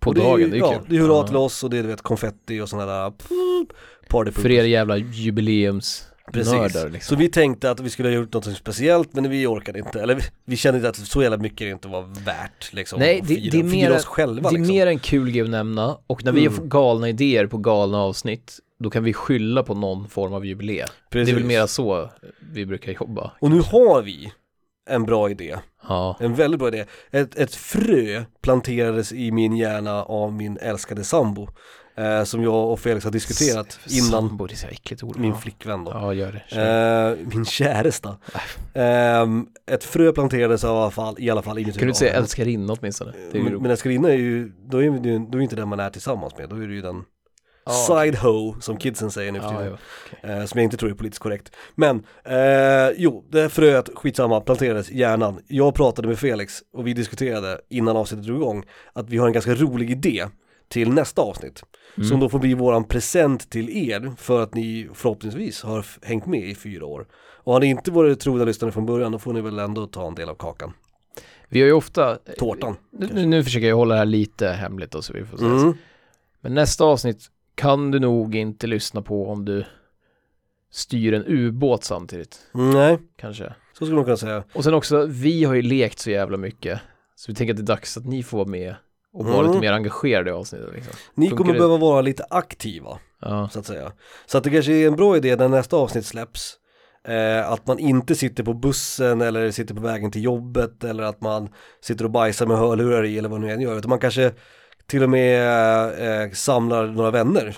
[0.00, 0.86] På det är, dagen, det är ja, kul.
[0.88, 3.12] det är hurra till oss och det är du vet konfetti och sådana där
[4.08, 6.74] party För er jävla jubileumsnördar Precis.
[6.74, 7.00] liksom.
[7.00, 10.14] Så vi tänkte att vi skulle ha gjort något speciellt men vi orkade inte, eller
[10.14, 13.34] vi, vi kände inte att så jävla mycket det inte var värt liksom Nej, det-
[13.34, 14.74] fira, det är mer- oss själva Det är liksom.
[14.76, 16.58] mer en kul grej att nämna och när vi Mm.
[16.58, 20.88] har galna idéer på galna avsnitt då kan vi skylla på någon form av jubileum.
[21.10, 22.10] Det är väl mer så
[22.52, 23.32] vi brukar jobba.
[23.40, 24.32] Och nu har vi
[24.90, 25.56] en bra idé,
[25.88, 26.84] Ja, en väldigt bra idé.
[27.10, 31.48] Ett, ett frö planterades i min hjärna av min älskade sambo.
[31.98, 35.18] Eh, som jag och Felix har diskuterat innan Sambo, det är så äckligt ord.
[35.18, 35.90] min flickvän då.
[35.90, 36.60] Ja, gör det.
[37.20, 38.16] Eh, min käresta.
[38.74, 42.12] Ehm, ett frö planterades i alla fall, i alla fall inuti kan du inte säga
[42.12, 43.12] älskarinna åtminstone?
[43.32, 45.90] Det är Men, men älskarinna är ju, då är, då är inte den man är
[45.90, 47.04] tillsammans med, då är det ju den
[47.66, 49.76] Ja, side ho som kidsen säger nu för Ja, tiden.
[50.22, 50.28] ja.
[50.28, 51.52] Eh, som jag inte tror är politiskt korrekt.
[51.74, 55.40] Men, eh, jo, det här fröet, skitsamma, planterades i hjärnan.
[55.46, 59.32] Jag pratade med Felix och vi diskuterade innan avsnittet drog igång att vi har en
[59.32, 60.26] ganska rolig idé
[60.68, 61.62] till nästa avsnitt.
[61.98, 62.08] Mm.
[62.08, 66.48] Som då får bli våran present till er för att ni förhoppningsvis har hängt med
[66.48, 67.06] i fyra år.
[67.14, 70.08] Och har ni inte varit trogna lyssnare från början då får ni väl ändå ta
[70.08, 70.72] en del av kakan.
[71.48, 72.76] Vi har ju ofta, Tårtan.
[72.90, 75.44] nu, nu försöker jag hålla det här lite hemligt då så vi får se.
[75.44, 75.74] Mm.
[76.40, 79.64] Men nästa avsnitt kan du nog inte lyssna på om du
[80.70, 83.54] styr en ubåt samtidigt, Nej, kanske.
[83.72, 84.44] så skulle man kunna säga.
[84.54, 86.80] Och sen också, vi har ju lekt så jävla mycket.
[87.14, 88.74] Så vi tänker att det är dags att ni får vara med
[89.18, 89.46] och vara Mm.
[89.50, 90.92] lite mer engagerade i avsnittet liksom.
[91.14, 91.58] Ni kommer det?
[91.58, 93.92] behöva vara lite aktiva, Ja, så att säga.
[94.26, 96.54] Så att det kanske är en bra idé när nästa avsnitt släpps.
[97.08, 101.20] Eh, att man inte sitter på bussen eller sitter på vägen till jobbet eller att
[101.20, 101.48] man
[101.80, 103.78] sitter och bajsar med hörlurar i eller vad nu än gör.
[103.78, 104.32] Utan man kanske
[104.86, 107.56] till och med eh, samlar några vänner.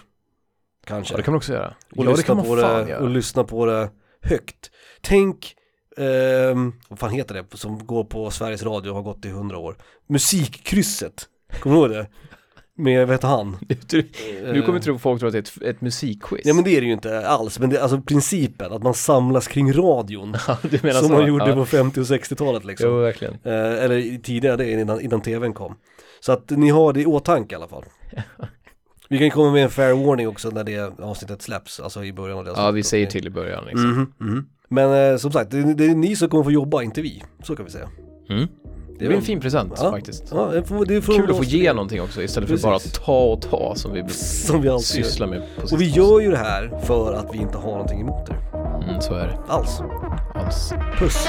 [0.86, 1.12] Kanske.
[1.14, 1.74] ja det kan man också göra.
[1.96, 2.98] och, ja, lyssna på det, göra.
[2.98, 3.90] och lyssna på det
[4.22, 4.70] högt.
[5.00, 5.54] Tänk,
[5.96, 9.58] ehm, vad fan heter det, som går på Sveriges Radio och har gått i hundra
[9.58, 9.76] år.
[10.08, 11.26] Musikkrysset,
[11.60, 12.06] kommer du ihåg det?
[12.74, 13.56] Med, vad heter han?
[14.52, 16.42] nu kommer tro folk tror att det är ett, ett musikquiz.
[16.44, 19.48] Ja men det är det ju inte alls, men det alltså principen att man samlas
[19.48, 20.36] kring radion.
[20.62, 21.14] Du menar som så?
[21.14, 21.54] man gjorde ja.
[21.54, 22.90] på 50 och 60-talet liksom.
[22.90, 23.34] Jo, verkligen.
[23.44, 25.76] Eh, eller tidigare det, innan, innan tvn kom.
[26.20, 27.84] Så att ni har det i åtanke i alla fall.
[29.08, 32.38] Vi kan komma med en fair warning också när det avsnittet släpps, alltså i början
[32.38, 33.90] av det Ja, vi säger till i början liksom.
[33.90, 34.46] Mhm, mhm.
[34.68, 37.22] Men eh, som sagt, det, det är ni som kommer få jobba, inte vi.
[37.42, 37.88] Så kan vi säga.
[38.28, 38.48] Mm.
[39.00, 40.24] Det blir en fin present ja, faktiskt.
[40.30, 40.52] Ja,
[41.06, 44.08] Kul att få ge någonting också istället för att bara ta och ta som vi,
[44.08, 45.42] som vi sysslar med.
[45.56, 48.34] På och vi gör ju det här för att vi inte har någonting emot det.
[48.88, 49.38] Mm, så är det.
[49.48, 49.80] Alls.
[50.34, 50.72] Alls.
[50.98, 51.26] Puss.